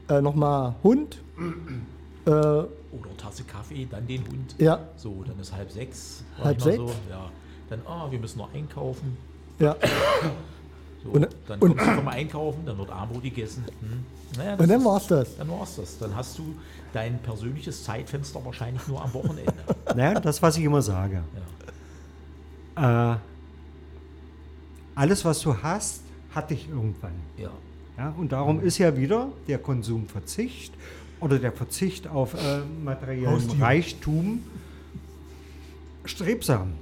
[0.09, 1.22] äh, nochmal Hund,
[2.26, 2.68] äh, Oder
[3.16, 4.55] Tasse Kaffee, dann den Hund.
[4.59, 6.24] ja, So, dann ist halb sechs.
[6.42, 6.76] Halb sechs?
[6.76, 7.31] So, ja.
[7.70, 9.16] Dann, ah, wir müssen noch einkaufen.
[9.59, 9.74] ja.
[11.03, 13.65] So, Und- dann und- kommst du vom Einkaufen, dann wird Armut gegessen.
[13.81, 14.05] Hm.
[14.37, 15.37] Naja, Und dann war's das.
[15.37, 15.99] Dann war's das.
[15.99, 16.55] Dann hast du
[16.93, 19.53] dein persönliches Zeitfenster wahrscheinlich nur am Wochenende.
[19.95, 21.23] Naja, das, was ich immer sage.
[22.77, 23.12] Ja.
[23.15, 23.17] Äh,
[24.95, 26.01] alles, was du hast,
[26.35, 27.12] hat dich irgendwann.
[27.37, 27.51] ja.
[27.99, 30.73] Ja, und darum ist ja wieder der Konsumverzicht
[31.21, 33.51] oder der Verzicht auf äh, materiellen.
[33.61, 34.43] Reichtum
[36.07, 36.73] strebsam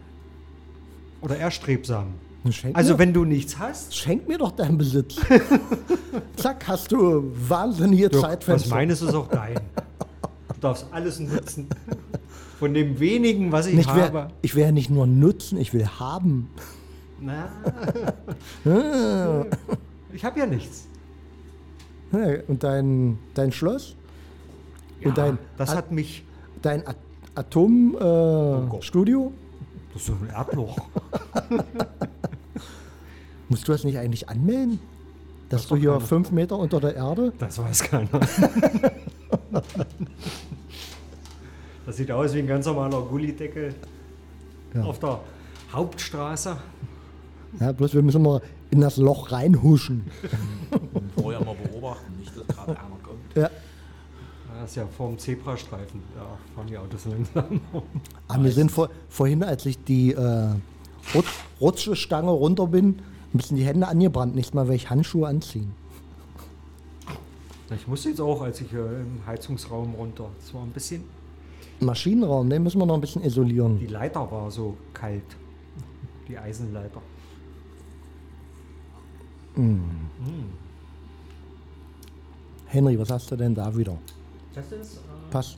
[1.20, 2.14] oder erstrebsam.
[2.50, 5.16] Schenk Also mir, wenn du nichts hast, schenk mir doch deinen Besitz.
[6.36, 8.74] Zack, hast du wahnsinnige was Zeitfenster.
[8.74, 9.54] meines ist auch dein.
[10.54, 11.66] Du darfst alles nutzen.
[12.58, 14.28] Von dem wenigen, was ich ich, habe.
[14.42, 16.48] ich will ja nicht nur nutzen, ich will haben.
[17.20, 17.48] Na,
[18.66, 19.44] Ah.
[20.12, 20.86] ich habe ja nichts.
[22.12, 23.96] Ja, Und dein, dein Schloss?
[25.04, 26.24] und dein, das hat mich.
[26.62, 26.96] dein At
[27.34, 28.76] Atomstudio?
[28.78, 29.32] Äh, Studio?
[29.92, 30.76] Das ist so ein Erdloch.
[33.50, 34.78] Musst du das nicht eigentlich anmelden?
[35.50, 36.00] Dass Das du hier keiner.
[36.06, 37.32] fünf Meter unter der Erde?
[37.38, 38.08] Das weiß keiner.
[41.86, 43.74] Das sieht aus wie ein ganz normaler Gullideckel
[44.74, 44.82] Ja.
[44.84, 45.20] auf der
[45.72, 46.56] Hauptstraße.
[47.58, 50.04] Ja, bloß wir müssen mal in das Loch reinhuschen.
[50.92, 53.18] Und vorher mal beobachten, nicht, dass gerade einer kommt.
[53.34, 53.50] Ja.
[54.60, 56.00] Das ist ja vorm Zebrastreifen.
[56.14, 57.60] Da fahren die Autos langsam.
[58.28, 60.48] Aber wir sind vor, vorhin, als ich die äh,
[61.14, 63.00] Rutsch, Rutschestange runter bin,
[63.32, 64.34] ein bisschen die Hände angebrannt.
[64.34, 65.72] Nächstes Mal werde ich Handschuhe anziehen.
[67.74, 70.28] Ich musste jetzt auch, als ich hier im Heizungsraum runter.
[70.38, 71.04] Es war ein bisschen.
[71.78, 73.78] Maschinenraum, den müssen wir noch ein bisschen isolieren.
[73.78, 75.22] Die Leiter war so kalt.
[76.28, 77.00] Die Eisenleiter.
[82.66, 83.96] Henry, was hast du denn da wieder?
[84.54, 84.96] Das ist.
[84.96, 85.56] Äh, Pass,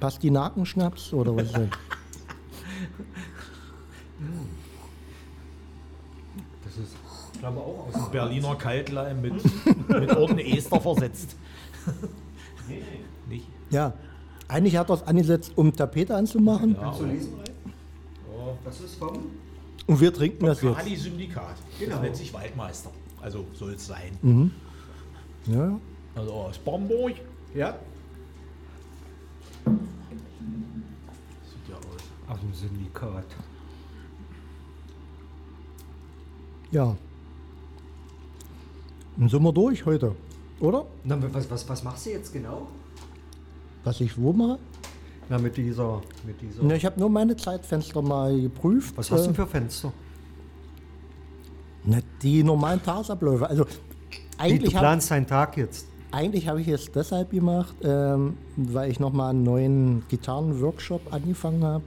[0.00, 1.68] Pastinakenschnaps oder was ist das?
[4.18, 4.69] das
[6.80, 6.94] ist,
[7.34, 9.34] ich glaube, auch aus dem Berliner Kaltleim mit,
[9.88, 11.36] mit ordentlich Ester versetzt.
[13.28, 13.46] Nicht?
[13.70, 13.92] Ja,
[14.48, 16.76] eigentlich hat er es angesetzt, um Tapete anzumachen.
[16.80, 17.32] Ja, Zu lesen?
[18.64, 19.18] Das ist vom.
[19.86, 20.76] Und wir trinken das jetzt.
[20.76, 21.56] Kali Syndikat.
[21.78, 21.92] Genau.
[21.92, 22.90] Das nennt sich Waldmeister.
[23.22, 24.50] Also soll es sein.
[25.46, 25.78] Ja.
[26.14, 27.14] Also aus Bamberg.
[27.54, 27.76] Ja.
[29.64, 29.78] Sieht
[31.68, 31.84] ja aus.
[32.28, 33.26] Aus dem Syndikat.
[36.70, 36.96] Ja.
[39.16, 40.14] Dann sind wir durch heute,
[40.60, 40.86] oder?
[41.04, 42.68] Na, was, was, was machst du jetzt genau?
[43.84, 44.58] Was ich wo mache?
[45.28, 46.00] Na, mit dieser.
[46.26, 48.96] Mit dieser Ne, ich habe nur meine Zeitfenster mal geprüft.
[48.96, 49.92] was hast du Äh, denn für Fenster?
[51.84, 53.48] ne, die normalen Tagesabläufe.
[53.48, 55.86] Also Wie, du eigentlich habe planst deinen Tag jetzt.
[56.12, 61.84] eigentlich hab ich es deshalb gemacht, ähm, weil ich nochmal einen neuen Gitarrenworkshop angefangen habe.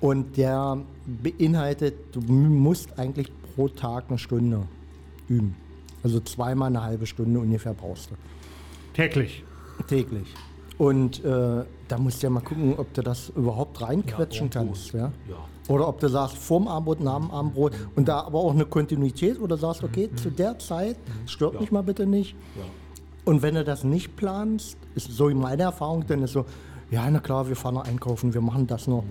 [0.00, 0.78] Und der
[1.22, 4.62] beinhaltet, du musst eigentlich pro Tag eine Stunde
[5.28, 5.56] üben.
[6.02, 8.14] Also zweimal eine halbe Stunde ungefähr brauchst du.
[8.94, 9.44] Täglich.
[9.86, 10.34] Täglich.
[10.78, 14.92] Und äh, da musst du ja mal gucken, ob du das überhaupt reinquetschen Ja, kannst.
[14.92, 15.12] Ja?
[15.28, 15.36] Ja.
[15.68, 17.72] Oder ob du sagst, vorm Abendbrot, nach dem Abendbrot.
[17.94, 21.70] Und da aber auch eine Kontinuität, wo du sagst, okay, zu der Zeit, stört mich
[21.70, 22.34] mal bitte nicht.
[22.56, 22.64] Ja.
[23.24, 26.44] Und wenn du das nicht planst, ist so meine Erfahrung, dann ist so,
[26.90, 29.04] ja, na klar, wir fahren noch einkaufen, wir machen das noch.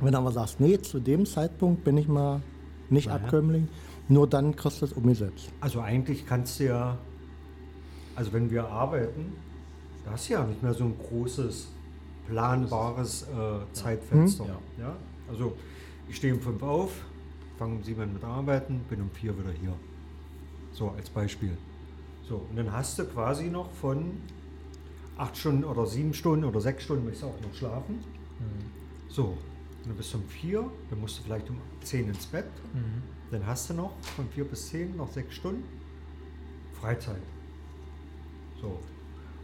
[0.00, 2.40] Wenn du aber sagst, nee, zu dem Zeitpunkt bin ich mal
[2.90, 3.68] nicht Abkömmling,
[4.08, 5.50] nur dann kriegst du es umgesetzt.
[5.60, 6.98] Also eigentlich kannst du ja,
[8.14, 9.32] also wenn wir arbeiten,
[10.04, 11.68] da hast du ja nicht mehr so ein großes,
[12.28, 14.46] planbares äh, Zeitfenster.
[14.78, 14.84] Ja.
[14.84, 14.96] Ja.
[15.28, 15.56] Also
[16.08, 16.92] ich stehe um fünf auf,
[17.58, 19.74] fange um sieben an mit Arbeiten, bin um vier wieder hier.
[20.72, 21.56] So als Beispiel.
[22.28, 24.12] So, und dann hast du quasi noch von
[25.16, 28.00] acht Stunden oder sieben Stunden oder sechs Stunden möchtest du auch noch schlafen.
[29.08, 29.36] So,
[29.84, 32.46] und dann bist du um vier, dann musst du vielleicht um zehn ins Bett.
[33.30, 35.64] Dann hast du noch von vier bis zehn noch sechs Stunden
[36.80, 37.20] Freizeit.
[38.60, 38.78] So.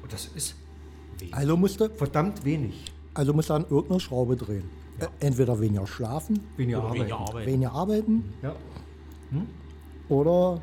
[0.02, 0.54] Und das ist
[1.32, 2.84] Also musst du, verdammt wenig.
[3.14, 4.64] also musst du an irgendeiner Schraube drehen.
[4.98, 7.00] Äh, Entweder weniger schlafen, Weniger Oder Arbeit.
[7.00, 7.46] weniger Arbeit.
[7.46, 8.54] weniger arbeiten Ja.
[10.08, 10.60] oder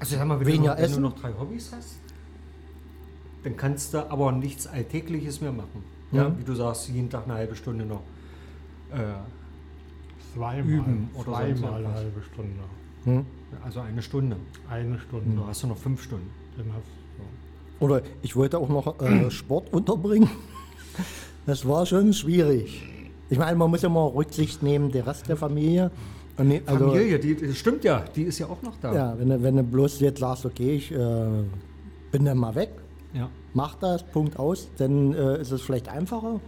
[0.00, 1.96] Also sag mal, wenn, Weniger du noch, wenn du noch drei Hobbys hast,
[3.44, 5.82] dann kannst du aber nichts Alltägliches mehr machen.
[6.12, 6.38] Ja, Mhm.
[6.38, 8.02] wie du sagst, jeden Tag eine halbe Stunde noch.
[8.92, 10.68] Äh, Zweimal.
[10.70, 12.60] Üben oder zweimal eine halbe Stunde.
[13.04, 13.26] hm?
[13.64, 14.36] also eine Stunde.
[14.68, 15.36] Eine Stunde.
[15.36, 16.30] Du hast du noch fünf Stunden.
[16.56, 17.84] Dann hast du.
[17.84, 20.28] Oder ich wollte auch noch äh, Sport unterbringen.
[21.46, 22.82] Das war schon schwierig.
[23.30, 25.90] Ich meine, man muss ja mal Rücksicht nehmen, der Rest der Familie.
[26.36, 28.92] Und ne- also, Familie, die, das stimmt ja, die ist ja auch noch da.
[28.94, 30.96] Ja, wenn du, wenn du bloß jetzt sagst, okay, ich äh,
[32.12, 32.70] bin dann mal weg,
[33.14, 33.28] Ja.
[33.54, 36.40] mach das, Punkt aus, dann äh, ist es vielleicht einfacher.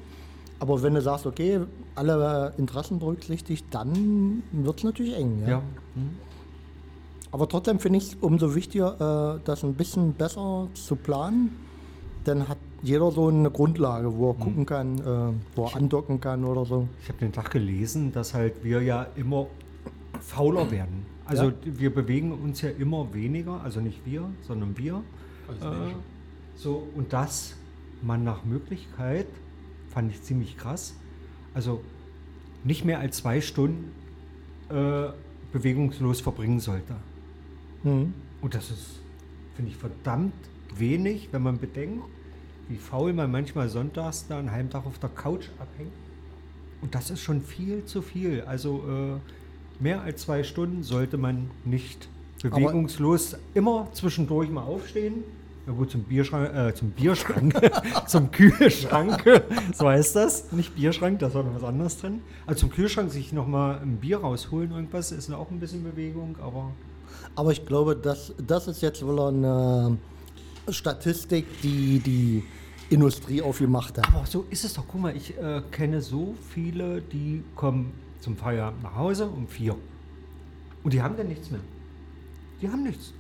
[0.61, 1.61] Aber wenn du sagst, okay,
[1.95, 5.41] alle Interessen berücksichtigt, dann wird es natürlich eng.
[5.43, 5.49] Ja?
[5.49, 5.63] ja.
[5.95, 6.11] Hm.
[7.33, 11.57] Aber trotzdem finde ich es umso wichtiger, äh, das ein bisschen besser zu planen.
[12.25, 16.45] Dann hat jeder so eine Grundlage, wo er gucken kann, äh, wo er andocken kann
[16.45, 16.89] oder so.
[17.03, 19.47] Ich habe den Tag gelesen, dass halt wir ja immer
[20.21, 21.07] fauler werden.
[21.25, 21.53] Also Ja.
[21.65, 25.03] wir bewegen uns ja immer weniger, also nicht wir, sondern wir.
[25.49, 25.97] Als Äh, Menschen.
[26.57, 27.55] so, und das
[28.03, 29.27] man nach Möglichkeit,
[29.91, 30.95] fand ich ziemlich krass,
[31.55, 31.83] also
[32.65, 33.93] nicht mehr als zwei Stunden
[34.69, 35.09] äh,
[35.53, 36.95] bewegungslos verbringen sollte.
[37.83, 38.15] Mhm.
[38.41, 39.01] Und das ist,
[39.57, 40.33] finde ich, verdammt
[40.77, 42.05] wenig, wenn man bedenkt,
[42.69, 45.93] wie faul man manchmal sonntags da einen halben Tag auf der Couch abhängt.
[46.83, 48.43] Und das ist schon viel zu viel.
[48.43, 52.09] Also äh, mehr als zwei Stunden sollte man nicht
[52.43, 55.25] bewegungslos immer zwischendurch mal aufstehen.
[55.71, 57.55] Ja, gut, zum Bierschrank, äh, zum Bierschrank,
[58.09, 59.23] zum Kühlschrank,
[59.73, 60.51] so heißt das.
[60.51, 62.23] Nicht Bierschrank, da ist noch was anderes drin.
[62.45, 66.73] Also zum Kühlschrank sich nochmal ein Bier rausholen, irgendwas, ist auch ein bisschen Bewegung, aber
[67.37, 69.97] Aber ich glaube, das, das ist jetzt wohl eine
[70.69, 72.43] Statistik, die die
[72.93, 74.09] Industrie aufgemacht hat.
[74.09, 74.85] Aber so ist es doch.
[74.89, 79.77] Guck mal, ich äh, kenne so viele, die kommen zum Feierabend nach Hause um vier.
[80.83, 81.61] Und die haben dann nichts mehr.
[82.61, 83.13] Die haben nichts.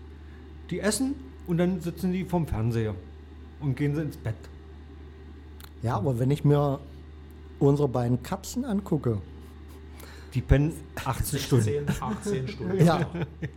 [0.68, 2.94] Die essen und dann sitzen die vorm Fernseher
[3.60, 4.36] und gehen sie ins Bett.
[5.82, 6.78] Ja, aber wenn ich mir
[7.58, 9.18] unsere beiden Katzen angucke,
[10.34, 10.72] Die pennen
[11.04, 11.64] 18 Stunden.
[11.64, 12.84] 16, 18 Stunden.
[12.84, 13.06] ja,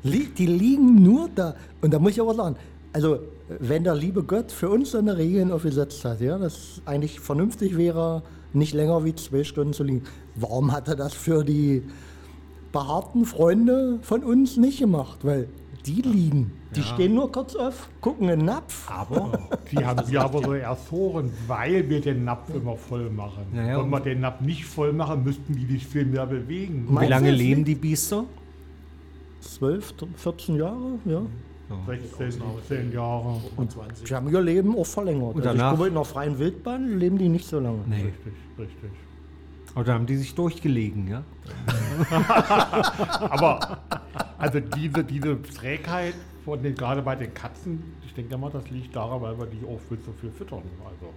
[0.04, 1.56] li die liegen nur da.
[1.82, 2.56] Und da muss ich aber sagen,
[2.94, 3.20] also
[3.60, 7.78] wenn der liebe Gott für uns so eine Regeln aufgesetzt hat, ja, dass eigentlich vernünftig
[7.78, 10.04] wäre, nicht länger wie zwei Stunden zu liegen,
[10.36, 11.84] warum hat er das für die
[12.72, 15.20] behaarten Freunde von uns nicht gemacht?
[15.24, 15.48] Weil
[15.86, 18.90] die liegen, die stehen nur kurz auf, gucken in den Napf.
[18.90, 19.32] Aber
[19.72, 23.46] Die haben wir aber so erfroren, weil wir den Napf immer voll machen.
[23.54, 26.88] Naja, Wenn wir und- den Napf nicht voll machen, müssten die sich viel mehr bewegen.
[26.90, 28.24] wie lange leben die Biester?
[29.42, 31.22] 12, 14 Jahre, ja.
[31.88, 32.32] 16,
[32.68, 33.42] 17 Jahre.
[33.56, 34.08] 25.
[34.08, 35.36] Die haben ihr Leben auch verlängert.
[35.36, 37.80] Und also ich danach- glaube, in der freien Wildbahn leben die nicht so lange.
[37.88, 37.96] Nee.
[38.04, 38.90] Richtig, richtig.
[39.76, 41.24] Aber da haben die sich durchgelegen, ja?
[43.30, 43.80] Aber
[44.44, 46.14] also diese, diese Trägheit
[46.46, 49.66] von den, gerade bei den Katzen, ich denke mal, das liegt daran, weil wir die
[49.66, 50.62] auch viel zu viel füttern.
[50.86, 51.14] Also,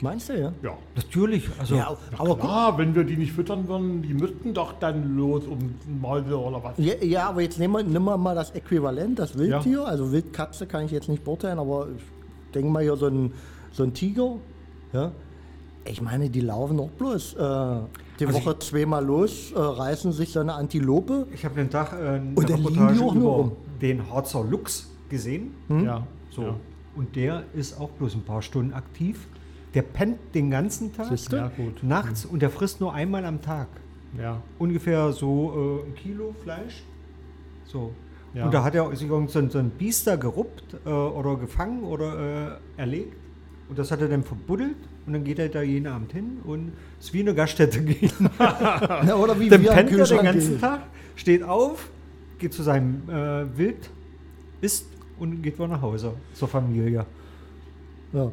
[0.00, 0.52] Meinst du, ja?
[0.62, 0.76] ja.
[0.94, 1.48] Natürlich.
[1.58, 5.16] Also, ja aber guck, Ah, wenn wir die nicht füttern würden, die müssten doch dann
[5.16, 6.74] los um Mäuse oder was.
[6.76, 9.86] Ja, ja, aber jetzt nehmen wir, nehmen wir mal das Äquivalent, das Wildtier.
[9.86, 13.32] Also Wildkatze kann ich jetzt nicht beurteilen, aber ich denke mal hier so ein,
[13.72, 14.36] so ein Tiger.
[14.92, 15.12] Ja?
[15.88, 17.36] Ich meine, die laufen auch bloß äh,
[18.18, 21.26] die Also Woche zweimal los, äh, reißen sich so eine Antilope.
[21.32, 23.52] ich habe den Tag äh, eine Und Reportage auch nur über rum.
[23.80, 25.52] den Harzer Luchs gesehen.
[25.68, 26.42] Ja, So.
[26.42, 26.54] Ja.
[26.96, 29.26] Und der ist auch bloß ein paar Stunden aktiv.
[29.74, 31.82] Der pennt den ganzen Tag, ja gut.
[31.82, 33.68] nachts und der frisst nur einmal am Tag.
[34.18, 34.40] Ja.
[34.58, 36.82] Ungefähr so äh, ein Kilo Fleisch.
[37.66, 37.90] So.
[38.32, 38.46] Ja.
[38.46, 41.82] Und da hat er sich irgend so, ein- so ein Biester geruppt äh, oder gefangen
[41.84, 43.16] oder äh, erlegt.
[43.68, 44.76] Und das hat er dann verbuddelt.
[45.06, 48.10] Und dann geht er da jeden Abend hin und ist wie eine Gaststätte gehen.
[48.38, 50.60] Ja, oder wie Dann wir pennt er den ganzen gehen.
[50.60, 50.80] Tag,
[51.14, 51.88] steht auf,
[52.38, 53.88] geht zu seinem äh, Wild,
[54.60, 54.86] isst
[55.18, 57.06] und geht wieder nach Hause zur Familie.
[58.12, 58.30] Ja.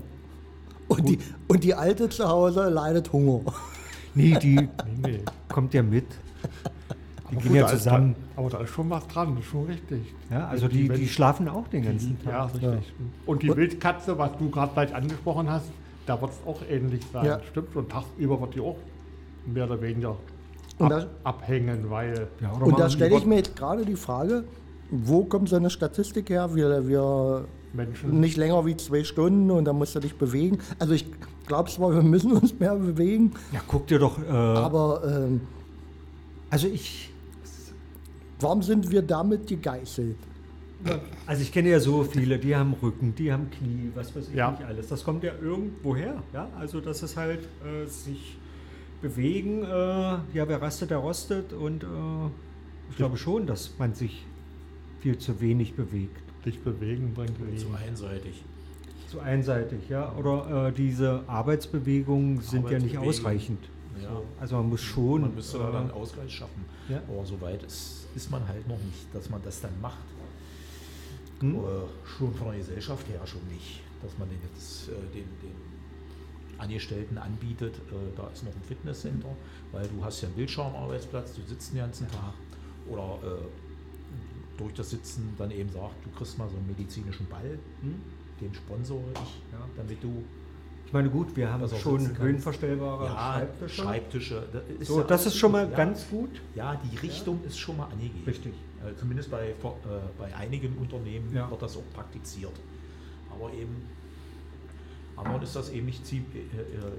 [0.88, 3.42] Und, die, und die Alte zu Hause leidet Hunger.
[4.16, 4.70] Nee, die Nee,
[5.02, 5.20] nee.
[5.50, 6.06] kommt ja mit.
[6.06, 8.14] Die Aber gehen gut, ja zusammen.
[8.36, 10.14] Da, aber da ist schon was dran, das ist schon richtig.
[10.30, 12.32] Ja, also Die- die, die schlafen auch den ganzen Tag.
[12.32, 12.94] Ja, richtig.
[13.26, 15.66] Und die Wildkatze, was du gerade gleich angesprochen hast,
[16.06, 17.26] da wird es auch ähnlich sein.
[17.26, 17.40] Ja.
[17.52, 17.76] Stimmt.
[17.76, 18.78] Und tagsüber wird die auch
[19.46, 20.16] mehr oder weniger
[20.78, 23.96] Und ab, da- abhängen, weil Ja, oder Und da stelle ich mir jetzt gerade die
[23.96, 24.44] Frage,
[24.90, 26.54] wo kommt so eine Statistik her?
[26.56, 28.20] Wir, wir Menschen.
[28.20, 30.60] nicht länger wie zwei Stunden und dann musst du dich bewegen.
[30.80, 31.06] Also ich
[31.48, 34.18] glaube zwar, wir müssen uns mehr bewegen, Ja, guck dir doch.
[34.20, 35.42] Äh, aber ähm,
[36.50, 37.10] also ich,
[38.40, 40.18] warum sind wir damit gegeißelt?
[41.26, 44.36] Also ich kenne ja so viele, die haben Rücken, die haben Knie, was weiß ich
[44.36, 44.52] Ja.
[44.52, 44.88] nicht alles.
[44.88, 46.22] Das kommt ja irgendwo her.
[46.34, 48.38] Ja, also dass es halt äh, sich
[49.02, 49.64] bewegen.
[49.64, 51.54] Äh, ja, wer rastet, der rostet.
[51.54, 51.88] Und äh,
[52.90, 54.26] ich glaube schon, dass man sich
[55.02, 56.18] viel zu wenig bewegt.
[56.44, 57.76] Sich bewegen bringt Zu Leben.
[57.88, 58.44] einseitig.
[59.10, 60.14] Zu einseitig, ja.
[60.18, 63.60] Oder äh, diese Arbeitsbewegungen sind ja nicht ausreichend.
[64.02, 64.10] Ja.
[64.40, 65.22] Also man muss schon.
[65.22, 66.66] Man müsste da äh, dann Ausgleich schaffen.
[66.90, 67.02] ja.
[67.08, 70.00] Aber so weit ist, ist man halt noch nicht, dass man das dann macht.
[71.44, 71.60] Hm?
[72.18, 73.82] Schon von der Gesellschaft her schon nicht.
[74.02, 79.30] Dass man den jetzt äh, den, den Angestellten anbietet, äh, da ist noch ein Fitnesscenter,
[79.72, 82.34] weil du hast ja einen Bildschirmarbeitsplatz, du sitzt den ganzen Tag.
[82.90, 83.18] Oder
[84.58, 87.96] durch das Sitzen dann eben sagt, du kriegst mal so einen medizinischen Ball, Hm?
[88.42, 89.60] den sponsore ich, Ja.
[89.76, 90.24] damit du
[90.86, 93.82] Ich meine, gut, wir haben er schon höhenverstellbare ja, Schreibtische.
[93.82, 94.48] Schreibtische.
[94.54, 95.76] das ist So, ja das ist schon mal ja.
[95.76, 96.30] ganz gut.
[96.56, 98.24] Ja, die Richtung ist schon mal angegeben.
[98.28, 98.54] Richtig.
[98.86, 99.54] Äh, zumindest bei, äh,
[100.18, 101.50] bei einigen Unternehmen Ja.
[101.50, 102.54] wird das auch praktiziert.
[103.30, 103.76] Aber eben,
[105.16, 106.18] anderen ist das eben, nicht äh,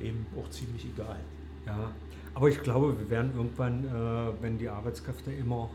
[0.07, 1.21] eben auch ziemlich egal.
[1.67, 1.93] Ja,
[2.35, 3.85] aber ich glaube, wir werden irgendwann,
[4.41, 5.71] wenn die Arbeitskräfte immer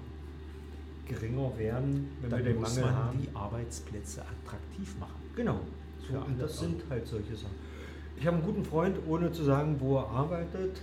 [1.08, 3.20] geringer werden, wenn Dann wir den muss Mangel man haben.
[3.22, 5.20] die Arbeitsplätze attraktiv machen.
[5.36, 5.62] Genau.
[6.08, 7.56] So, und das sind halt solche Sachen.
[8.18, 10.82] Ich habe einen guten Freund, ohne zu sagen, wo er arbeitet.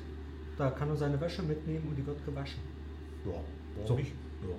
[0.57, 2.61] Da kann er seine Wäsche mitnehmen und die wird gewaschen.
[3.25, 3.33] Ja,
[3.75, 3.95] warum So.
[3.97, 4.13] nicht?
[4.43, 4.57] Ja.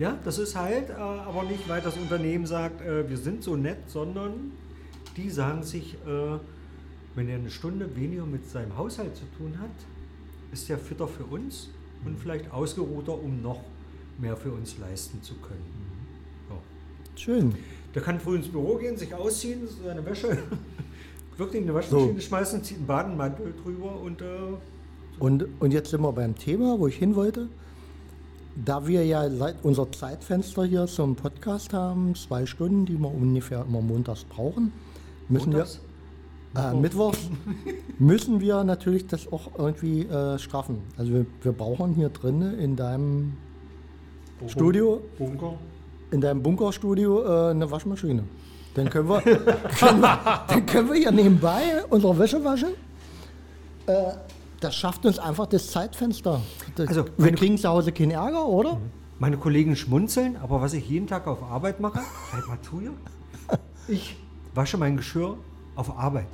[0.00, 3.54] Ja, das ist halt, äh, aber nicht, weil das Unternehmen sagt, äh, wir sind so
[3.54, 4.52] nett, sondern
[5.14, 6.38] die sagen sich, äh,
[7.14, 9.68] wenn er eine Stunde weniger mit seinem Haushalt zu tun hat,
[10.52, 11.68] ist er fitter für uns
[12.06, 13.60] und vielleicht ausgeruhter, um noch
[14.18, 15.66] mehr für uns leisten zu können.
[16.48, 16.56] Ja.
[17.14, 17.54] Schön.
[17.94, 20.28] Der kann früh ins Büro gehen, sich ausziehen, seine Wäsche
[21.36, 24.24] wirklich in eine Waschmaschine schmeißen, zieht einen Badenmantel drüber und äh,
[25.18, 27.50] Und, und jetzt sind wir beim Thema, wo ich hin wollte.
[28.62, 29.26] Da wir ja
[29.62, 34.72] unser Zeitfenster hier zum Podcast haben, zwei Stunden, die wir ungefähr immer montags brauchen,
[35.28, 35.80] müssen montags.
[36.54, 37.14] Äh, Mittwoch
[37.98, 40.82] müssen wir natürlich das auch irgendwie äh, straffen.
[40.98, 43.34] Also wir, wir brauchen hier drinnen in deinem
[44.46, 45.54] Studio, Bunker.
[46.10, 48.24] in deinem Bunkerstudio äh, eine Waschmaschine.
[48.74, 49.20] Dann können wir,
[49.78, 52.70] können wir, dann können wir hier nebenbei unsere Wäsche waschen.
[53.86, 54.12] Äh,
[54.60, 56.40] das schafft uns einfach das Zeitfenster.
[56.76, 58.78] Das, Also, wir kriegen zu Hause keinen Ärger, oder?
[59.18, 62.00] Meine Kollegen schmunzeln, aber was ich jeden Tag auf Arbeit mache,
[62.32, 62.92] halt mal zu hier.
[63.88, 64.16] Ich
[64.54, 65.36] wasche mein Geschirr
[65.74, 66.28] auf Arbeit.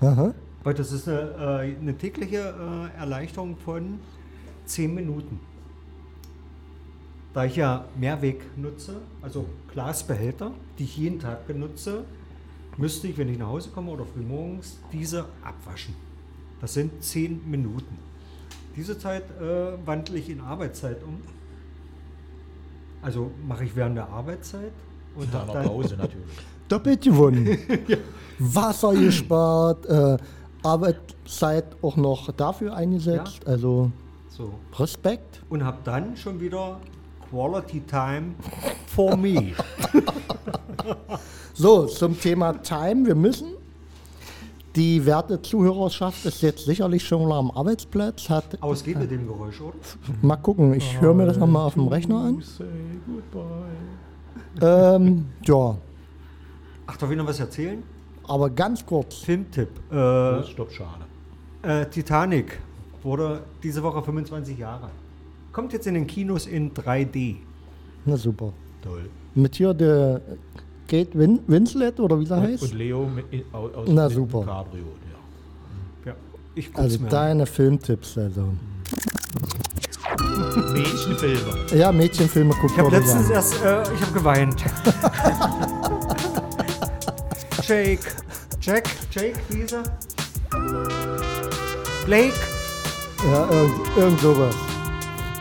[0.00, 0.34] Aha.
[0.62, 2.38] Weil das ist eine, äh, eine tägliche
[2.94, 3.98] äh, Erleichterung von
[4.66, 5.40] 10 Minuten.
[7.32, 12.04] Da ich ja Mehrweg nutze, also Glasbehälter, die ich jeden Tag benutze,
[12.76, 15.94] müsste ich, wenn ich nach Hause komme oder frühmorgens, diese abwaschen.
[16.62, 17.98] Das sind 10 Minuten.
[18.76, 21.20] Diese Zeit äh, wandle ich in Arbeitszeit um.
[23.02, 24.72] Also mache ich während der Arbeitszeit
[25.16, 26.24] und einer dann, Pause natürlich.
[26.68, 27.58] Doppelt gewonnen.
[28.38, 30.16] Wasser gespart, äh,
[30.62, 33.44] Arbeitszeit auch noch dafür eingesetzt.
[33.44, 33.90] Also
[34.30, 35.42] so, Respekt.
[35.50, 36.80] und habe dann schon wieder
[37.28, 38.34] Quality Time
[38.86, 39.52] for me.
[41.54, 43.06] So, zum Thema Time.
[43.06, 43.48] Wir müssen.
[44.76, 48.30] Die werte Zuhörerschaft ist jetzt sicherlich schon mal am Arbeitsplatz.
[48.30, 49.74] Hat, Aber es geht mit dem Geräusch, oder?
[50.22, 52.40] mal gucken, ich höre mir das nochmal auf dem Rechner an.
[52.40, 52.64] Say
[53.06, 54.96] goodbye.
[54.96, 55.76] Ähm, ja,
[56.86, 57.82] Ach, darf ich noch was erzählen?
[58.28, 59.16] aber ganz kurz.
[59.16, 59.68] Filmtipp.
[59.92, 61.04] Äh, stopp, schade.
[61.62, 62.58] äh, Titanic
[63.02, 64.88] wurde diese Woche 25 Jahre.
[65.52, 67.36] Kommt jetzt in den Kinos in 3D.
[68.06, 68.52] Na super.
[68.80, 69.10] Toll.
[69.34, 70.20] Mit hier der
[70.92, 72.74] Kate Win Winslet oder wie sie Und heißt.
[72.74, 74.40] Leo mit, aus Na, super.
[74.44, 74.84] Cabrio.
[76.04, 76.10] Ja.
[76.12, 76.16] Ja,
[76.54, 77.10] ich Also mir an.
[77.10, 78.18] deine Filmtipps.
[78.18, 78.52] Also.
[80.74, 81.66] Mädchenfilme.
[81.74, 83.32] Ja, Mädchenfilme guckt Ich habe letztens an.
[83.32, 84.62] erst, äh, ich habe geweint.
[87.66, 88.00] Jake,
[88.60, 89.82] Jack, Jake, wie hieß er?
[92.04, 92.34] Blake,
[93.24, 94.54] Ja, irgend, irgend sowas.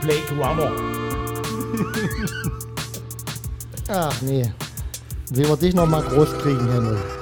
[0.02, 0.72] Blake Runner.
[3.90, 4.50] Ach nee.
[5.34, 7.21] Wie wir dich noch mal groß kriegen, Henry.